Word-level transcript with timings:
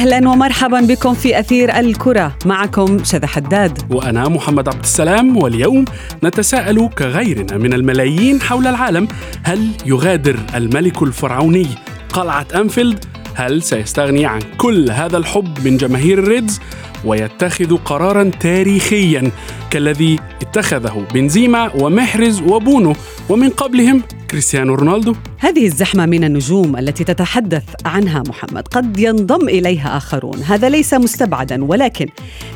أهلا 0.00 0.28
ومرحبا 0.28 0.80
بكم 0.80 1.14
في 1.14 1.40
أثير 1.40 1.78
الكرة. 1.78 2.36
معكم 2.46 3.04
شذى 3.04 3.26
حداد. 3.26 3.92
وأنا 3.92 4.28
محمد 4.28 4.68
عبد 4.68 4.82
السلام 4.82 5.36
واليوم 5.36 5.84
نتساءل 6.24 6.88
كغيرنا 6.98 7.56
من 7.58 7.72
الملايين 7.72 8.40
حول 8.40 8.66
العالم 8.66 9.08
هل 9.42 9.68
يغادر 9.86 10.36
الملك 10.54 11.02
الفرعوني 11.02 11.66
قلعة 12.12 12.46
أنفيلد؟ 12.54 13.04
هل 13.34 13.62
سيستغني 13.62 14.26
عن 14.26 14.40
كل 14.58 14.90
هذا 14.90 15.16
الحب 15.16 15.64
من 15.64 15.76
جماهير 15.76 16.18
الريدز؟ 16.18 16.60
ويتخذ 17.04 17.76
قرارا 17.76 18.30
تاريخيا 18.40 19.30
كالذي 19.70 20.18
اتخذه 20.42 21.06
بنزيما 21.14 21.70
ومحرز 21.74 22.40
وبونو 22.40 22.92
ومن 23.28 23.48
قبلهم 23.48 24.02
كريستيانو 24.30 24.74
رونالدو. 24.74 25.14
هذه 25.38 25.66
الزحمة 25.66 26.06
من 26.06 26.24
النجوم 26.24 26.76
التي 26.76 27.04
تتحدث 27.04 27.64
عنها 27.84 28.22
محمد 28.28 28.68
قد 28.68 28.98
ينضم 28.98 29.48
إليها 29.48 29.96
آخرون. 29.96 30.42
هذا 30.42 30.68
ليس 30.68 30.94
مستبعدا 30.94 31.64
ولكن 31.64 32.06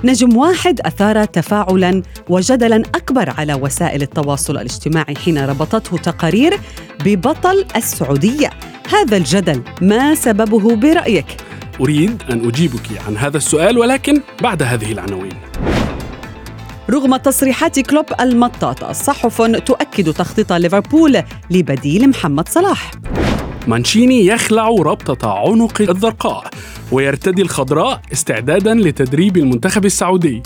نجم 0.04 0.36
واحد 0.36 0.80
أثار 0.80 1.24
تفاعلا 1.24 2.02
وجدلا 2.28 2.76
أكبر 2.76 3.30
على 3.30 3.54
وسائل 3.54 4.02
التواصل 4.02 4.52
الاجتماعي 4.56 5.16
حين 5.16 5.38
ربطته 5.38 5.96
تقارير 5.96 6.58
ببطل 7.04 7.64
السعودية. 7.76 8.50
هذا 8.92 9.16
الجدل 9.16 9.62
ما 9.82 10.14
سببه 10.14 10.76
برأيك؟ 10.76 11.26
أريد 11.80 12.22
أن 12.30 12.48
أجيبك 12.48 13.02
عن 13.06 13.16
هذا 13.16 13.36
السؤال 13.36 13.78
ولكن 13.78 14.20
بعد 14.42 14.62
هذه 14.62 14.92
العناوين. 14.92 15.32
رغم 16.90 17.16
تصريحات 17.16 17.80
كلوب 17.80 18.06
المطاطة 18.20 18.92
صحف 18.92 19.42
تؤكد 19.42 20.12
تخطيط 20.12 20.52
ليفربول 20.52 21.22
لبديل 21.50 22.08
محمد 22.08 22.48
صلاح. 22.48 22.90
مانشيني 23.66 24.26
يخلع 24.26 24.68
ربطة 24.68 25.30
عنق 25.30 25.80
الزرقاء 25.80 26.44
ويرتدي 26.92 27.42
الخضراء 27.42 28.00
استعدادا 28.12 28.74
لتدريب 28.74 29.36
المنتخب 29.36 29.84
السعودي. 29.84 30.42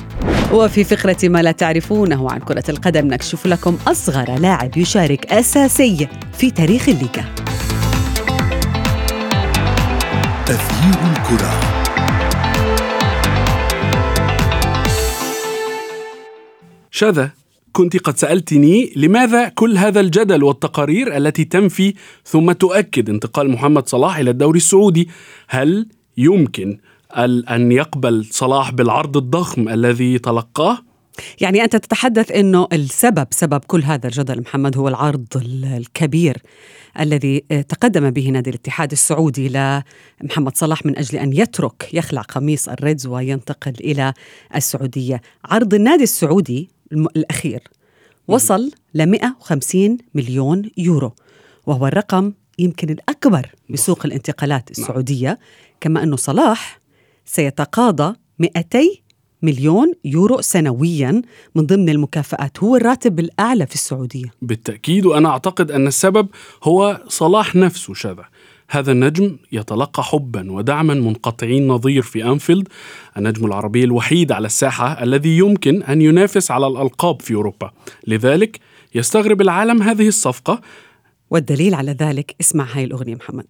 وفي 0.52 0.84
فقرة 0.84 1.28
ما 1.28 1.42
لا 1.42 1.52
تعرفونه 1.52 2.30
عن 2.30 2.38
كرة 2.40 2.64
القدم 2.68 3.06
نكشف 3.06 3.46
لكم 3.46 3.78
أصغر 3.86 4.38
لاعب 4.38 4.76
يشارك 4.76 5.26
أساسي 5.26 6.08
في 6.38 6.50
تاريخ 6.50 6.88
الليغا. 6.88 7.24
تغيير 10.48 10.98
الكرة 11.12 11.60
شذا 16.90 17.30
كنت 17.72 17.96
قد 17.96 18.16
سألتني 18.16 18.92
لماذا 18.96 19.48
كل 19.48 19.78
هذا 19.78 20.00
الجدل 20.00 20.42
والتقارير 20.42 21.16
التي 21.16 21.44
تنفي 21.44 21.94
ثم 22.24 22.52
تؤكد 22.52 23.10
انتقال 23.10 23.50
محمد 23.50 23.88
صلاح 23.88 24.16
إلى 24.16 24.30
الدوري 24.30 24.56
السعودي 24.56 25.08
هل 25.48 25.86
يمكن 26.16 26.78
أن 27.50 27.72
يقبل 27.72 28.24
صلاح 28.30 28.72
بالعرض 28.72 29.16
الضخم 29.16 29.68
الذي 29.68 30.18
تلقاه؟ 30.18 30.78
يعني 31.40 31.64
أنت 31.64 31.76
تتحدث 31.76 32.32
أنه 32.32 32.68
السبب 32.72 33.26
سبب 33.30 33.60
كل 33.66 33.82
هذا 33.82 34.06
الجدل 34.06 34.40
محمد 34.40 34.76
هو 34.76 34.88
العرض 34.88 35.26
الكبير 35.36 36.42
الذي 37.00 37.40
تقدم 37.68 38.10
به 38.10 38.28
نادي 38.28 38.50
الاتحاد 38.50 38.92
السعودي 38.92 39.48
لمحمد 40.22 40.56
صلاح 40.56 40.86
من 40.86 40.98
أجل 40.98 41.18
أن 41.18 41.32
يترك 41.32 41.88
يخلع 41.92 42.22
قميص 42.22 42.68
الريدز 42.68 43.06
وينتقل 43.06 43.74
إلى 43.80 44.14
السعودية. 44.56 45.22
عرض 45.44 45.74
النادي 45.74 46.02
السعودي 46.02 46.70
الأخير 46.92 47.62
وصل 48.28 48.70
ل 48.94 49.06
150 49.06 49.98
مليون 50.14 50.70
يورو 50.76 51.12
وهو 51.66 51.86
الرقم 51.86 52.32
يمكن 52.58 52.90
الأكبر 52.90 53.46
بسوق 53.70 54.06
الانتقالات 54.06 54.70
السعودية 54.70 55.38
كما 55.80 56.02
أنه 56.02 56.16
صلاح 56.16 56.80
سيتقاضى 57.24 58.16
200 58.38 58.80
مليون 59.42 59.92
يورو 60.04 60.40
سنويا 60.40 61.22
من 61.54 61.66
ضمن 61.66 61.88
المكافآت 61.88 62.58
هو 62.58 62.76
الراتب 62.76 63.18
الأعلى 63.18 63.66
في 63.66 63.74
السعودية. 63.74 64.32
بالتأكيد 64.42 65.06
وأنا 65.06 65.28
أعتقد 65.28 65.70
أن 65.70 65.86
السبب 65.86 66.28
هو 66.64 67.00
صلاح 67.08 67.56
نفسه 67.56 67.94
شذا. 67.94 68.24
هذا 68.70 68.92
النجم 68.92 69.36
يتلقى 69.52 70.02
حبا 70.02 70.52
ودعما 70.52 70.94
منقطعي 70.94 71.58
النظير 71.58 72.02
في 72.02 72.24
أنفيلد 72.24 72.68
النجم 73.16 73.46
العربي 73.46 73.84
الوحيد 73.84 74.32
على 74.32 74.46
الساحة 74.46 75.02
الذي 75.02 75.38
يمكن 75.38 75.82
أن 75.82 76.02
ينافس 76.02 76.50
على 76.50 76.66
الألقاب 76.66 77.22
في 77.22 77.34
أوروبا. 77.34 77.70
لذلك 78.06 78.60
يستغرب 78.94 79.40
العالم 79.40 79.82
هذه 79.82 80.08
الصفقة. 80.08 80.60
والدليل 81.30 81.74
على 81.74 81.92
ذلك 81.92 82.36
اسمع 82.40 82.64
هاي 82.64 82.84
الأغنية 82.84 83.14
محمد. 83.14 83.46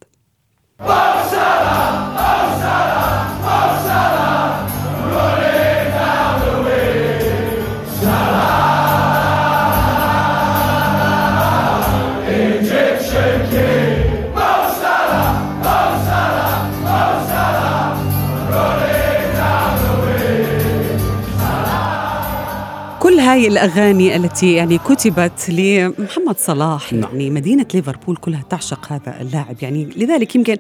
هاي 23.29 23.49
الأغاني 23.49 24.17
التي 24.17 24.53
يعني 24.53 24.79
كتبت 24.79 25.51
لمحمد 25.51 26.39
صلاح 26.39 26.93
نعم. 26.93 27.03
يعني 27.03 27.31
مدينة 27.31 27.67
ليفربول 27.75 28.17
كلها 28.17 28.43
تعشق 28.51 28.93
هذا 28.93 29.21
اللاعب 29.21 29.57
يعني 29.63 29.85
لذلك 29.85 30.35
يمكن 30.35 30.57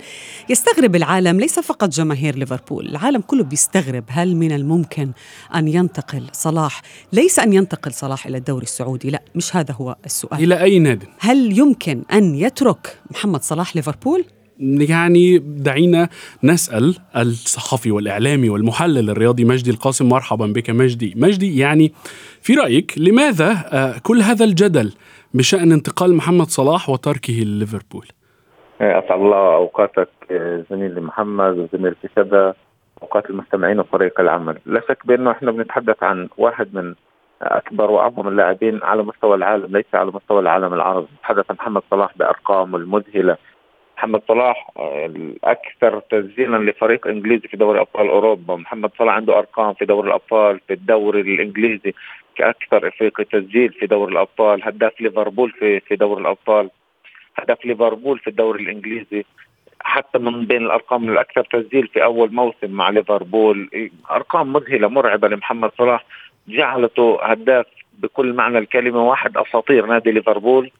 يستغرب 0.48 0.96
العالم 0.96 1.40
ليس 1.40 1.58
فقط 1.58 1.88
جماهير 1.88 2.36
ليفربول 2.36 2.88
العالم 2.88 3.20
كله 3.20 3.44
بيستغرب 3.44 4.04
هل 4.08 4.36
من 4.36 4.52
الممكن 4.52 5.10
أن 5.54 5.68
ينتقل 5.68 6.26
صلاح 6.32 6.82
ليس 7.12 7.38
أن 7.38 7.52
ينتقل 7.52 7.92
صلاح 7.92 8.26
إلى 8.26 8.38
الدوري 8.38 8.64
السعودي 8.64 9.10
لا 9.10 9.22
مش 9.34 9.56
هذا 9.56 9.74
هو 9.74 9.96
السؤال 10.06 10.42
إلى 10.42 10.62
أي 10.62 10.78
نادي؟ 10.78 11.06
هل 11.18 11.58
يمكن 11.58 12.02
أن 12.12 12.34
يترك 12.34 12.98
محمد 13.10 13.42
صلاح 13.42 13.76
ليفربول؟ 13.76 14.24
يعني 14.60 15.38
دعينا 15.38 16.08
نسأل 16.44 16.96
الصحفي 17.16 17.90
والإعلامي 17.90 18.48
والمحلل 18.50 19.10
الرياضي 19.10 19.44
مجدي 19.44 19.70
القاسم 19.70 20.08
مرحبا 20.08 20.46
بك 20.46 20.70
مجدي. 20.70 21.14
مجدي 21.16 21.58
يعني 21.58 21.92
في 22.40 22.54
رأيك 22.54 22.94
لماذا 22.98 23.50
آه، 23.72 23.94
كل 24.02 24.18
هذا 24.18 24.44
الجدل 24.44 24.92
بشأن 25.34 25.72
انتقال 25.72 26.14
محمد 26.14 26.46
صلاح 26.46 26.90
وتركه 26.90 27.32
لليفربول؟ 27.32 28.06
أسعد 28.80 29.20
الله 29.20 29.54
أوقاتك 29.54 30.08
آه، 30.30 30.64
زميلي 30.70 31.00
محمد 31.00 31.58
وزميلتي 31.58 32.08
سدى 32.16 32.52
أوقات 33.02 33.30
المستمعين 33.30 33.80
وفريق 33.80 34.20
العمل. 34.20 34.58
لا 34.66 34.80
شك 34.88 35.06
بأنه 35.06 35.30
إحنا 35.30 35.50
بنتحدث 35.50 36.02
عن 36.02 36.28
واحد 36.38 36.68
من 36.72 36.94
أكبر 37.42 37.90
وأعظم 37.90 38.28
اللاعبين 38.28 38.80
على 38.82 39.02
مستوى 39.02 39.34
العالم 39.34 39.76
ليس 39.76 39.94
على 39.94 40.10
مستوى 40.14 40.40
العالم 40.40 40.74
العربي. 40.74 41.06
تحدث 41.22 41.50
محمد 41.50 41.82
صلاح 41.90 42.18
بأرقامه 42.18 42.78
المذهلة 42.78 43.36
محمد 43.98 44.22
صلاح 44.28 44.70
آه، 44.76 45.06
الأكثر 45.06 46.00
تسجيلا 46.00 46.56
لفريق 46.70 47.06
إنجليزي 47.06 47.48
في 47.48 47.56
دوري 47.56 47.80
أبطال 47.80 48.08
أوروبا. 48.08 48.56
محمد 48.56 48.90
صلاح 48.98 49.14
عنده 49.14 49.38
أرقام 49.38 49.74
في 49.74 49.84
دوري 49.84 50.08
الأبطال 50.08 50.60
في 50.68 50.72
الدوري 50.72 51.20
الإنجليزي 51.20 51.94
كأكثر 52.36 52.88
إفريقي 52.88 53.24
تسجيل 53.24 53.72
في 53.72 53.86
دوري 53.86 54.12
الأبطال. 54.12 54.64
هداف 54.64 55.00
ليفربول 55.00 55.50
في 55.50 55.80
في 55.80 55.96
دوري 55.96 56.20
الأبطال. 56.20 56.70
هداف 57.36 57.64
ليفربول 57.64 58.18
في 58.18 58.30
الدوري 58.30 58.62
الإنجليزي. 58.62 59.24
حتى 59.80 60.18
من 60.18 60.46
بين 60.46 60.62
الأرقام 60.62 61.08
الأكثر 61.08 61.44
تسجيل 61.44 61.86
في 61.86 62.04
أول 62.04 62.34
موسم 62.34 62.70
مع 62.70 62.90
ليفربول 62.90 63.90
أرقام 64.10 64.52
مذهلة 64.52 64.88
مرعبة 64.88 65.28
لمحمد 65.28 65.70
صلاح. 65.78 66.04
جعلته 66.48 67.18
هداف 67.22 67.66
بكل 67.98 68.32
معنى 68.32 68.58
الكلمة 68.58 69.08
واحد 69.08 69.36
أساطير 69.36 69.86
نادي 69.86 70.10
ليفربول. 70.10 70.70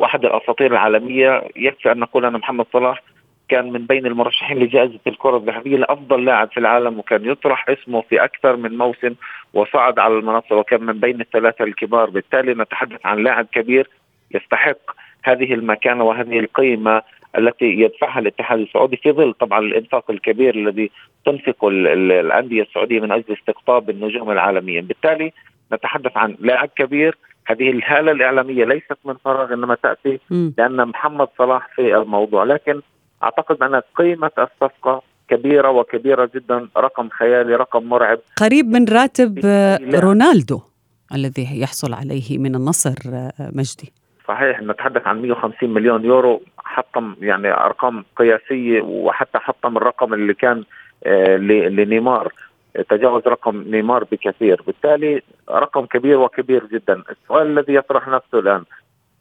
واحد 0.00 0.24
الأساطير 0.24 0.72
العالمية 0.72 1.42
يكفي 1.56 1.92
أن 1.92 1.98
نقول 1.98 2.24
أن 2.24 2.32
محمد 2.32 2.66
صلاح 2.72 3.02
كان 3.48 3.72
من 3.72 3.86
بين 3.86 4.06
المرشحين 4.06 4.58
لجائزة 4.58 4.98
الكرة 5.06 5.36
الذهبية 5.36 5.76
لأفضل 5.76 6.24
لاعب 6.24 6.50
في 6.50 6.60
العالم 6.60 6.98
وكان 6.98 7.24
يطرح 7.30 7.68
اسمه 7.68 8.00
في 8.00 8.24
أكثر 8.24 8.56
من 8.56 8.78
موسم 8.78 9.14
وصعد 9.54 9.98
على 9.98 10.14
المنصة 10.14 10.56
وكان 10.56 10.82
من 10.84 11.00
بين 11.00 11.20
الثلاثة 11.20 11.64
الكبار. 11.64 12.10
بالتالي 12.10 12.54
نتحدث 12.54 13.06
عن 13.06 13.22
لاعب 13.22 13.46
كبير 13.52 13.88
يستحق 14.34 14.78
هذه 15.22 15.54
المكانة 15.54 16.04
وهذه 16.04 16.38
القيمة 16.38 17.02
التي 17.38 17.64
يدفعها 17.64 18.18
الاتحاد 18.18 18.58
السعودي 18.58 18.96
في 18.96 19.12
ظل 19.12 19.32
طبعا 19.34 19.58
الإنفاق 19.58 20.10
الكبير 20.10 20.54
الذي 20.54 20.90
تنفقه 21.26 21.68
الأندية 21.68 22.62
السعودية 22.62 23.00
من 23.00 23.12
أجل 23.12 23.24
استقطاب 23.40 23.90
النجوم 23.90 24.30
العالميين 24.30 24.84
بالتالي 24.86 25.32
نتحدث 25.72 26.16
عن 26.16 26.36
لاعب 26.40 26.68
كبير 26.76 27.16
هذه 27.46 27.70
الهالة 27.70 28.12
الإعلامية 28.12 28.64
ليست 28.64 28.98
من 29.04 29.14
فراغ 29.24 29.54
إنما 29.54 29.74
تأتي. 29.74 30.20
لأن 30.58 30.88
محمد 30.88 31.28
صلاح 31.38 31.68
في 31.76 31.96
الموضوع 31.96 32.44
لكن 32.44 32.80
أعتقد 33.22 33.62
أن 33.62 33.80
قيمة 33.94 34.30
الصفقة 34.38 35.02
كبيرة 35.28 35.70
وكبيرة 35.70 36.30
جدا 36.34 36.68
رقم 36.76 37.08
خيالي 37.08 37.56
رقم 37.56 37.82
مرعب 37.82 38.18
قريب 38.36 38.66
من 38.66 38.84
راتب. 38.88 39.38
رونالدو 39.94 40.60
الذي 41.14 41.60
يحصل 41.60 41.92
عليه 41.94 42.38
من 42.38 42.54
النصر 42.54 42.94
مجدي 43.40 43.92
صحيح 44.28 44.60
نتحدث 44.60 45.06
عن 45.06 45.22
150 45.22 45.74
مليون 45.74 46.04
يورو 46.04 46.42
حطم 46.58 47.14
يعني 47.20 47.52
أرقام 47.52 48.04
قياسية 48.16 48.80
وحتى 48.80 49.38
حطم 49.38 49.76
الرقم 49.76 50.14
اللي 50.14 50.34
كان 50.34 50.64
آه، 51.04 51.36
لنيمار 51.36 52.32
تجاوز 52.88 53.22
رقم 53.26 53.62
نيمار 53.66 54.04
بكثير 54.04 54.62
بالتالي 54.66 55.22
رقم 55.50 55.86
كبير 55.86 56.18
وكبير 56.18 56.66
جدا 56.66 57.02
السؤال 57.10 57.46
الذي 57.46 57.74
يطرح 57.74 58.08
نفسه 58.08 58.38
الآن 58.38 58.64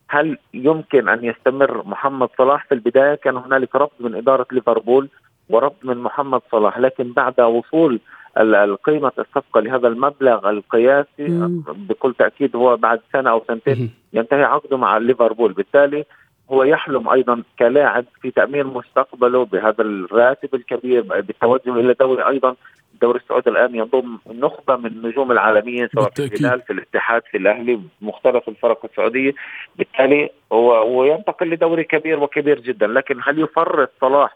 هل 0.10 0.38
يمكن 0.54 1.10
أن 1.10 1.24
يستمر 1.26 1.84
محمد 1.88 2.30
صلاح 2.38 2.66
في 2.66 2.74
البداية 2.74 3.16
كان 3.16 3.38
هنالك 3.38 3.76
رفض 3.76 3.94
من 4.00 4.16
إدارة 4.16 4.46
ليفربول 4.52 5.10
ورفض 5.50 5.76
من 5.84 5.98
محمد 5.98 6.42
صلاح 6.52 6.80
لكن 6.80 7.14
بعد 7.14 7.42
وصول 7.42 8.00
القيمة 8.38 9.12
الصفقة 9.20 9.62
لهذا 9.62 9.88
المبلغ 9.88 10.50
القياسي 10.50 11.28
مم. 11.28 11.64
بكل 11.68 12.14
تأكيد 12.14 12.56
هو 12.56 12.78
بعد 12.78 13.00
سنة 13.14 13.30
أو 13.30 13.44
سنتين. 13.48 13.92
ينتهي 14.14 14.44
عقده 14.44 14.78
مع 14.78 14.98
ليفربول 14.98 15.54
بالتالي 15.54 16.06
هو 16.52 16.64
يحلم 16.64 17.10
أيضا 17.10 17.44
كلاعب 17.60 18.06
في 18.22 18.32
تأمين 18.32 18.66
مستقبله 18.66 19.46
بهذا 19.46 19.82
الراتب 19.82 20.56
الكبير 20.56 21.02
بالتوجه 21.02 21.74
إلى 21.80 21.94
دوري 22.00 22.28
أيضا 22.28 22.56
الدوري 23.00 23.20
السعودي 23.20 23.50
الآن 23.50 23.76
يضم 23.76 24.18
نخبة 24.28 24.76
من 24.76 24.86
النجوم 24.86 25.32
العالميين 25.32 25.88
سواء 25.88 26.10
في 26.10 26.22
بالتأكيد. 26.22 26.46
الهلال 26.46 26.62
في 26.62 26.74
الاتحاد 26.74 27.22
في 27.32 27.38
الأهلي 27.38 27.80
مختلف 28.02 28.50
الفرق 28.50 28.86
السعودية 28.86 29.34
بالتالي 29.76 30.30
هو 30.52 30.74
هو 30.74 31.04
ينتقل 31.04 31.50
لدوري 31.50 31.84
كبير 31.84 32.20
وكبير 32.20 32.60
جدا 32.60 32.88
لكن 32.88 33.20
هل 33.24 33.40
يفرط 33.40 33.92
صلاح 34.02 34.36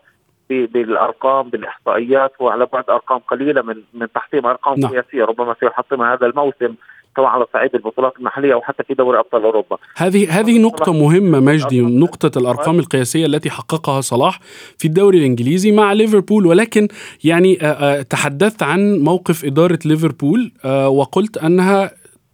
بالأرقام 0.50 1.50
بالإحصائيات 1.50 2.32
هو 2.42 2.50
على 2.50 2.68
بعد 2.74 2.90
أرقام 2.90 3.20
قليلة 3.20 3.62
من 3.62 3.76
من 3.94 4.12
تحطيم 4.12 4.46
أرقام 4.46 4.80
نعم. 4.80 4.92
قياسيه 4.92 5.24
ربما 5.26 5.56
سيحطمها 5.60 6.14
هذا 6.14 6.26
الموسم 6.26 6.76
سواء 7.16 7.28
على 7.28 7.46
صعيد 7.54 7.76
البطولات 7.76 8.14
المحلية 8.20 8.54
أو 8.54 8.62
حتى 8.62 8.84
في 8.84 8.94
دوري 8.94 9.20
أبطال 9.20 9.44
أوروبا. 9.44 9.78
هذه 9.98 10.40
هذه 10.40 10.60
نقطة 10.60 10.94
مهمة 10.94 11.40
مجدي 11.40 11.82
نقطة 11.82 12.40
الأرقام 12.40 12.80
القياسية 12.80 13.26
التي 13.26 13.50
حققها 13.50 14.02
صلاح 14.02 14.40
في 14.78 14.86
الدوري 14.86 15.18
الإنجليزي 15.18 15.72
مع 15.72 15.94
ليفربول. 15.94 16.46
ولكن 16.46 16.88
يعني 17.24 17.58
آه، 17.62 17.66
آه، 17.66 18.02
تحدثت 18.02 18.64
عن 18.64 19.00
موقف 19.00 19.46
إدارة 19.46 19.80
ليفربول 19.86 20.52
آه، 20.66 20.90
وقلت 20.90 21.38
أنها 21.38 21.92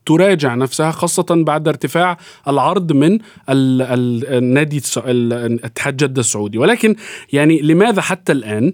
تراجع 0.10 0.56
نفسها 0.56 0.92
خاصة 0.92 1.26
بعد 1.30 1.68
ارتفاع 1.68 2.18
العرض 2.48 2.92
من 2.94 3.14
ال- 3.50 3.82
ال- 3.82 4.26
النادي 4.38 4.82
اتحاد 5.66 5.98
جدة 5.98 6.20
السعودي. 6.20 6.58
ولكن 6.58 6.96
يعني 7.34 7.62
لماذا 7.62 8.02
حتى 8.02 8.32
الآن 8.32 8.74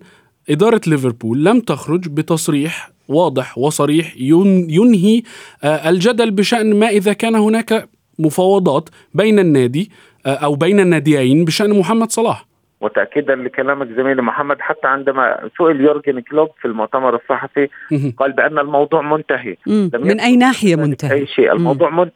إدارة 0.50 0.82
ليفربول 0.88 1.46
لم 1.46 1.60
تخرج 1.60 2.08
بتصريح 2.08 2.92
واضح 3.08 3.58
وصريح 3.58 4.14
ين- 4.18 4.70
ينهي 4.70 5.22
آه، 5.64 5.90
الجدل 5.90 6.32
بشأن 6.32 6.76
ما 6.76 6.88
إذا 6.90 7.14
كان 7.14 7.36
هناك 7.36 7.90
مفاوضات 8.20 8.90
بين 9.14 9.40
النادي 9.40 9.92
آه، 10.26 10.30
أو 10.30 10.56
بين 10.56 10.80
الناديين 10.80 11.46
بشأن 11.46 11.80
محمد 11.80 12.12
صلاح؟ 12.12 12.46
وتاكيدا 12.86 13.36
لكلامك 13.36 13.88
زميلي 13.88 14.22
محمد 14.22 14.62
حتى 14.62 14.88
عندما 14.88 15.50
سئل 15.58 15.82
يورجن 15.82 16.20
كلوب 16.20 16.50
في 16.62 16.66
المؤتمر 16.66 17.16
الصحفي. 17.16 17.70
قال 18.18 18.32
بأن 18.32 18.60
الموضوع 18.60 19.02
منتهي. 19.02 19.58
من 19.68 20.38
ناحية 20.40 20.76
هنالك 20.76 20.90
منتهي؟ 20.90 21.12
أي 21.12 21.28
شيء. 21.28 21.52
الموضوع 21.52 21.90
من... 21.90 22.10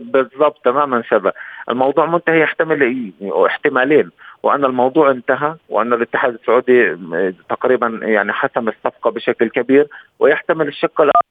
بالضبط 0.00 0.64
تماما 0.64 1.02
شبه. 1.02 1.32
الموضوع 1.70 2.06
منتهي 2.06 2.40
يحتمل؟ 2.40 3.12
احتمالين 3.46 4.10
وأن 4.42 4.64
الموضوع 4.64 5.10
انتهى 5.10 5.54
وأن 5.68 5.92
الاتحاد 5.92 6.34
السعودي 6.34 6.96
تقريبا 7.48 8.00
يعني 8.02 8.32
حسم 8.32 8.68
الصفقة 8.68 9.10
بشكل 9.10 9.48
كبير 9.48 9.88
ويحتمل 10.18 10.68
الشق 10.68 11.00
الآخر 11.00 11.24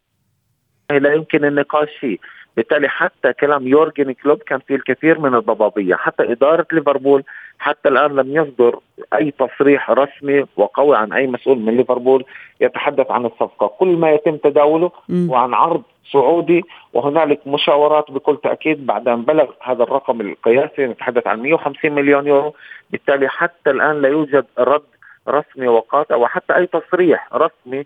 لا 0.92 1.14
يمكن 1.14 1.46
النقاش 1.46 1.90
فيه. 2.00 2.18
بالتالي 2.58 2.90
حتى 2.90 3.34
كلام 3.34 3.68
يورجن 3.68 4.12
كلوب 4.12 4.38
كان 4.38 4.60
فيه 4.60 4.76
الكثير 4.76 5.20
من 5.20 5.36
الضبابية. 5.36 5.96
حتى 5.96 6.32
إدارة 6.32 6.68
ليفربول 6.72 7.24
حتى 7.60 7.90
الآن 7.90 8.16
لم 8.16 8.36
يصدر 8.36 8.80
أي 9.14 9.32
تصريح 9.32 9.92
رسمي 9.92 10.46
وقوي 10.58 10.98
عن 10.98 11.14
أي 11.14 11.28
مسؤول 11.28 11.60
من 11.60 11.78
ليفربول 11.78 12.26
يتحدث 12.62 13.12
عن 13.12 13.26
الصفقة. 13.26 13.68
كل 13.68 13.88
ما 13.88 14.12
يتم 14.12 14.38
تداوله 14.38 14.92
مم. 15.10 15.30
وعن 15.30 15.54
عرض 15.54 15.84
سعودي 16.12 16.64
وهنالك 16.94 17.48
مشاورات 17.48 18.12
بكل 18.12 18.38
تأكيد 18.44 18.86
بعد 18.86 19.08
أن 19.08 19.22
بلغ 19.22 19.52
هذا 19.62 19.84
الرقم 19.84 20.22
القياسي 20.22 20.86
نتحدث 20.86 21.28
عن 21.28 21.42
150 21.42 21.92
مليون 21.92 22.28
يورو. 22.28 22.54
بالتالي 22.92 23.28
حتى 23.30 23.70
الآن 23.70 24.02
لا 24.02 24.10
يوجد 24.10 24.46
رد 24.60 24.84
رسمي 25.30 25.68
وقاطع 25.68 26.16
وحتى 26.16 26.56
أي 26.56 26.68
تصريح 26.68 27.30
رسمي 27.34 27.86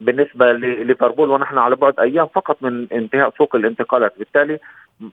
بالنسبة 0.00 0.52
لليفربول 0.52 1.30
ونحن 1.30 1.58
على 1.58 1.76
بعد 1.76 2.00
أيام 2.00 2.26
فقط 2.26 2.56
من 2.60 2.86
انتهاء 2.92 3.32
سوق 3.38 3.56
الانتقالات. 3.56 4.12
بالتالي 4.18 4.58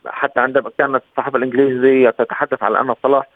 حتى 0.05 0.39
عندما 0.39 0.71
كانت 0.77 1.03
الصحافة 1.11 1.37
الإنجليزية 1.37 2.09
تتحدث 2.09 2.63
على 2.63 2.79
أن 2.81 2.95
صلاح 3.03 3.27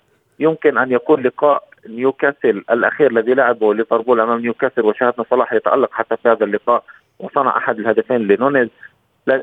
يمكن 0.42 0.78
أن 0.78 0.92
يكون 0.92 1.22
لقاء 1.22 1.64
نيوكاسل 1.90 2.64
الأخير 2.72 3.12
الذي 3.12 3.34
لعبه 3.34 3.74
ليفربول 3.74 4.20
أمام 4.20 4.40
نيوكاسل 4.40 4.82
وشاهدنا 4.82 5.26
صلاح 5.30 5.54
يتألق 5.54 5.90
حتى 5.92 6.18
في 6.18 6.30
هذا 6.30 6.46
اللقاء 6.46 6.84
وصنع 7.20 7.58
أحد 7.58 7.80
الهدفين 7.80 8.28
لنونيز 8.28 8.70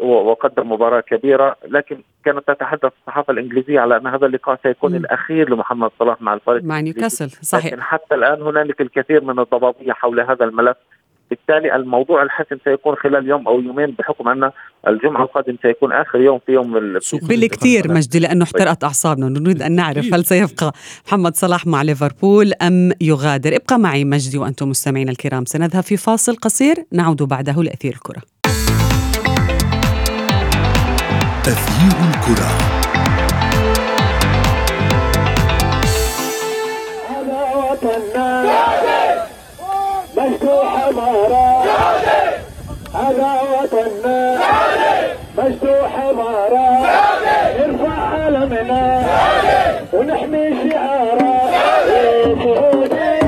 وقدم 0.00 0.72
مباراة 0.72 1.00
كبيرة 1.00 1.56
لكن 1.68 2.02
كانت 2.24 2.48
تتحدث 2.48 2.92
الصحافة 3.00 3.30
الإنجليزية 3.32 3.80
على 3.80 3.96
أن 3.96 4.06
هذا 4.06 4.26
اللقاء 4.26 4.58
سيكون 4.62 4.90
مم. 4.90 4.96
الأخير 4.96 5.50
لمحمد 5.50 5.90
صلاح 5.98 6.22
مع 6.22 6.34
الفريق 6.34 6.64
مع 6.64 6.80
نيوكاسل 6.80 7.30
صحيح. 7.30 7.72
لكن 7.72 7.82
حتى 7.82 8.14
الآن 8.14 8.42
هنالك 8.42 8.80
الكثير 8.80 9.24
من 9.24 9.38
الضبابية 9.38 9.92
حول 9.92 10.20
هذا 10.20 10.44
الملف. 10.44 10.76
بالتالي 11.30 11.76
الموضوع 11.76 12.22
الحسم 12.22 12.56
سيكون 12.64 12.96
خلال 12.96 13.28
يوم 13.28 13.48
أو 13.48 13.60
يومين 13.60 13.90
بحكم 13.98 14.28
أن 14.28 14.50
الجمعة 14.88 15.22
القادم 15.22 15.56
سيكون 15.62 15.92
آخر 15.92 16.20
يوم 16.20 16.40
في 16.46 16.52
يوم 16.52 16.98
بالكثير 17.22 17.92
مجدي 17.92 18.18
لأنه 18.18 18.44
احترقت 18.44 18.84
أعصابنا 18.84 19.28
نريد 19.28 19.62
أن 19.62 19.72
نعرف. 19.72 20.14
هل 20.14 20.24
سيبقى 20.24 20.72
محمد 21.06 21.36
صلاح 21.36 21.66
مع 21.66 21.82
ليفربول 21.82 22.52
أم 22.62 22.92
يغادر. 23.00 23.56
ابقى 23.56 23.78
معي 23.78 24.04
مجدي 24.04 24.38
وأنتم 24.38 24.68
مستمعين 24.68 25.08
الكرام. 25.08 25.44
سنذهب 25.44 25.82
في 25.82 25.96
فاصل 25.96 26.36
قصير 26.36 26.76
نعود 26.92 27.22
بعده 27.22 27.62
لأثير 27.62 27.92
الكرة. 27.92 28.22
أثير 31.46 31.94
الكرة. 32.08 32.50
هذا 37.08 37.40
وطننا 37.56 38.27
مفتوح 40.38 40.88
مرة 40.96 41.64
هذا 42.94 43.40
وطننا 43.42 44.38
مفتوح 45.38 45.92
مرة 46.16 46.68
نرفع 47.58 47.92
علمنا 47.92 49.02
ونحمي 49.92 50.70
شعارة. 50.70 51.38
سعودي 52.44 53.18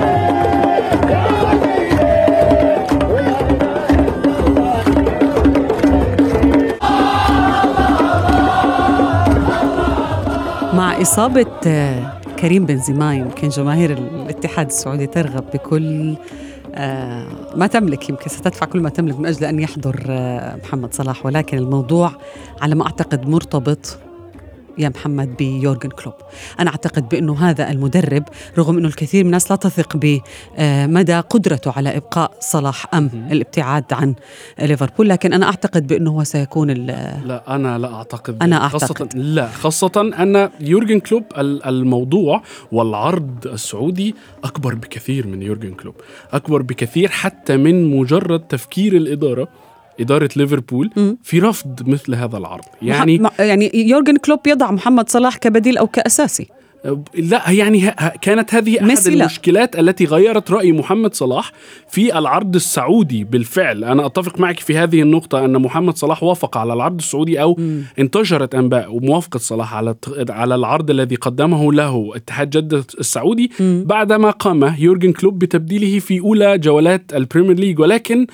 مع 10.72 11.00
إصابة 11.02 11.46
كريم 12.38 12.66
بنزيما 12.66 13.14
يمكن 13.14 13.48
جماهير 13.48 13.90
الاتحاد 13.90 14.66
السعودي 14.66 15.06
ترغب 15.06 15.44
بكل 15.54 16.14
ما 17.54 17.66
تملك 17.66 18.08
يمكن 18.08 18.28
ستدفع 18.28 18.66
كل 18.66 18.80
ما 18.80 18.88
تملك 18.88 19.18
من 19.18 19.26
أجل 19.26 19.44
أن 19.44 19.60
يحضر 19.60 20.04
آه، 20.08 20.56
محمد 20.56 20.94
صلاح. 20.94 21.26
ولكن 21.26 21.58
الموضوع 21.58 22.12
على 22.60 22.74
ما 22.74 22.84
أعتقد 22.86 23.28
مرتبط 23.28 23.98
يا 24.80 24.88
محمد 24.88 25.36
بيورجن 25.36 25.88
كلوب. 25.90 26.14
أنا 26.60 26.70
أعتقد 26.70 27.08
بأنه 27.08 27.34
هذا 27.50 27.70
المدرب 27.70 28.24
رغم 28.58 28.78
أنه 28.78 28.88
الكثير 28.88 29.24
من 29.24 29.26
الناس 29.28 29.50
لا 29.50 29.56
تثق 29.56 29.96
بمدى 29.96 31.14
قدرته 31.20 31.72
على 31.76 31.96
إبقاء 31.96 32.32
صلاح 32.40 32.94
أم 32.94 33.10
الابتعاد 33.32 33.84
عن 33.92 34.14
ليفربول. 34.60 35.08
لكن 35.08 35.32
أنا 35.32 35.46
أعتقد 35.46 35.86
بأنه 35.86 36.10
هو 36.10 36.24
سيكون 36.24 36.70
ال- 36.70 36.86
لا 37.26 37.54
أنا 37.54 37.78
لا 37.78 37.94
أعتقد 37.94 38.42
أنا 38.42 38.68
خاصة 38.68 38.84
أعتقد. 38.84 39.16
لا 39.16 39.48
خاصة 39.48 40.12
أن 40.18 40.50
يورجن 40.60 41.00
كلوب 41.00 41.24
ال- 41.38 41.64
الموضوع 41.64 42.42
والعرض 42.72 43.46
السعودي 43.46 44.14
أكبر 44.44 44.74
بكثير 44.74 45.26
من 45.26 45.42
يورجن 45.42 45.74
كلوب. 45.74 45.94
أكبر 46.32 46.62
بكثير 46.62 47.08
حتى 47.08 47.56
من 47.56 47.96
مجرد 47.96 48.40
تفكير 48.40 48.96
الإدارة. 48.96 49.48
إدارة 50.00 50.28
ليفربول. 50.36 50.90
في 51.22 51.38
رفض 51.38 51.88
مثل 51.88 52.14
هذا 52.14 52.36
العرض. 52.38 52.64
يعني 52.82 53.18
مح- 53.18 53.40
يعني 53.40 53.70
يورجن 53.74 54.16
كلوب 54.16 54.40
يضع 54.46 54.70
محمد 54.70 55.08
صلاح 55.08 55.36
كبديل 55.36 55.78
أو 55.78 55.86
كأساسي. 55.86 56.46
لا 57.14 57.50
يعني 57.50 57.94
كانت 58.22 58.54
هذه 58.54 58.80
أحد. 58.80 59.06
المشكلات 59.06 59.78
التي 59.78 60.04
غيرت 60.04 60.50
رأي 60.50 60.72
محمد 60.72 61.14
صلاح 61.14 61.52
في 61.88 62.18
العرض 62.18 62.54
السعودي 62.54 63.24
بالفعل. 63.24 63.84
أنا 63.84 64.06
أتفق 64.06 64.40
معك 64.40 64.58
في 64.60 64.76
هذه 64.78 65.02
النقطة 65.02 65.44
أن 65.44 65.62
محمد 65.62 65.96
صلاح 65.96 66.22
وافق 66.22 66.56
على 66.56 66.72
العرض 66.72 66.98
السعودي 66.98 67.42
أو 67.42 67.58
انتشرت 67.98 68.54
أنباء 68.54 68.94
وموافقه 68.94 69.38
صلاح 69.38 69.74
على 69.74 69.94
على 70.30 70.54
العرض 70.54 70.90
الذي 70.90 71.14
قدمه 71.16 71.72
له 71.72 72.12
اتحاد 72.16 72.50
جدة 72.50 72.84
السعودي 73.00 73.50
بعدما 73.60 74.30
قام 74.30 74.74
يورجن 74.78 75.12
كلوب 75.12 75.38
بتبديله 75.38 75.98
في 75.98 76.20
أولى 76.20 76.58
جولات 76.58 77.12
البريمير 77.14 77.56
ليج. 77.56 77.78
ولكن 77.80 78.26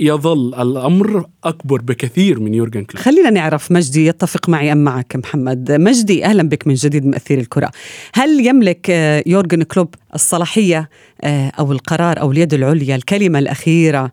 يظل 0.00 0.54
الأمر 0.54 1.24
أكبر 1.44 1.80
بكثير 1.82 2.40
من 2.40 2.54
يورجن 2.54 2.84
كلوب 2.84 3.02
خلينا 3.02 3.30
نعرف 3.30 3.72
مجدي 3.72 4.06
يتفق 4.06 4.48
معي 4.48 4.72
أم 4.72 4.84
معك 4.84 5.16
محمد 5.16 5.72
مجدي 5.72 6.24
أهلا 6.24 6.48
بك 6.48 6.66
من 6.66 6.74
جديد 6.74 7.06
من 7.06 7.14
أثير 7.14 7.38
الكرة 7.38 7.70
هل 8.14 8.46
يملك 8.46 8.90
آه، 8.90 9.22
يورجن 9.26 9.62
كلوب 9.62 9.94
الصلاحية 10.14 10.88
آه، 11.24 11.52
أو 11.58 11.72
القرار 11.72 12.20
أو 12.20 12.32
اليد 12.32 12.54
العليا 12.54 12.96
الكلمة 12.96 13.38
الأخيرة 13.38 14.10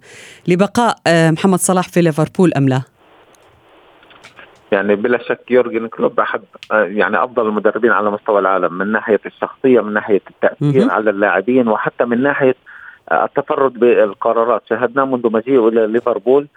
لبقاء 0.48 0.96
آه، 1.08 1.32
محمد 1.32 1.60
صلاح 1.60 1.89
في 1.89 2.01
ليفربول 2.01 2.54
أم 2.54 2.70
لا؟ 2.70 2.82
يعني 4.72 4.96
بلا 4.96 5.18
شك 5.18 5.51
يورجن 5.51 5.88
كلوب 5.88 6.20
احد 6.20 6.42
يعني 6.72 7.24
أفضل 7.24 7.48
المدربين 7.48 7.92
على 7.92 8.12
مستوى 8.12 8.39
العالم 8.39 8.74
من 8.74 8.92
ناحية 8.92 9.20
الشخصية 9.25 9.82
من 9.82 9.94
ناحية 9.94 10.22
التأثير 10.30 10.82
مهم. 10.82 10.92
على 10.92 11.10
اللاعبين 11.10 11.68
وحتى 11.68 12.06
من 12.06 12.24
ناحية 12.24 12.56
التفرد 13.12 13.74
بالقرارات. 13.74 14.62
شاهدناه 14.70 15.06
منذ 15.06 15.32
مجيئه 15.32 15.68
إلى 15.68 15.88
ليفربول 15.88 16.48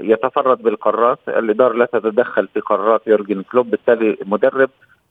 يتفرد 0.00 0.62
بالقرارات. 0.62 1.18
الإدارة 1.28 1.74
لا 1.74 1.84
تتدخل 1.84 2.48
في 2.54 2.60
قرارات 2.60 3.06
يورجن 3.06 3.42
كلوب 3.42 3.70
بالتالي 3.70 4.16
مدرب 4.26 4.70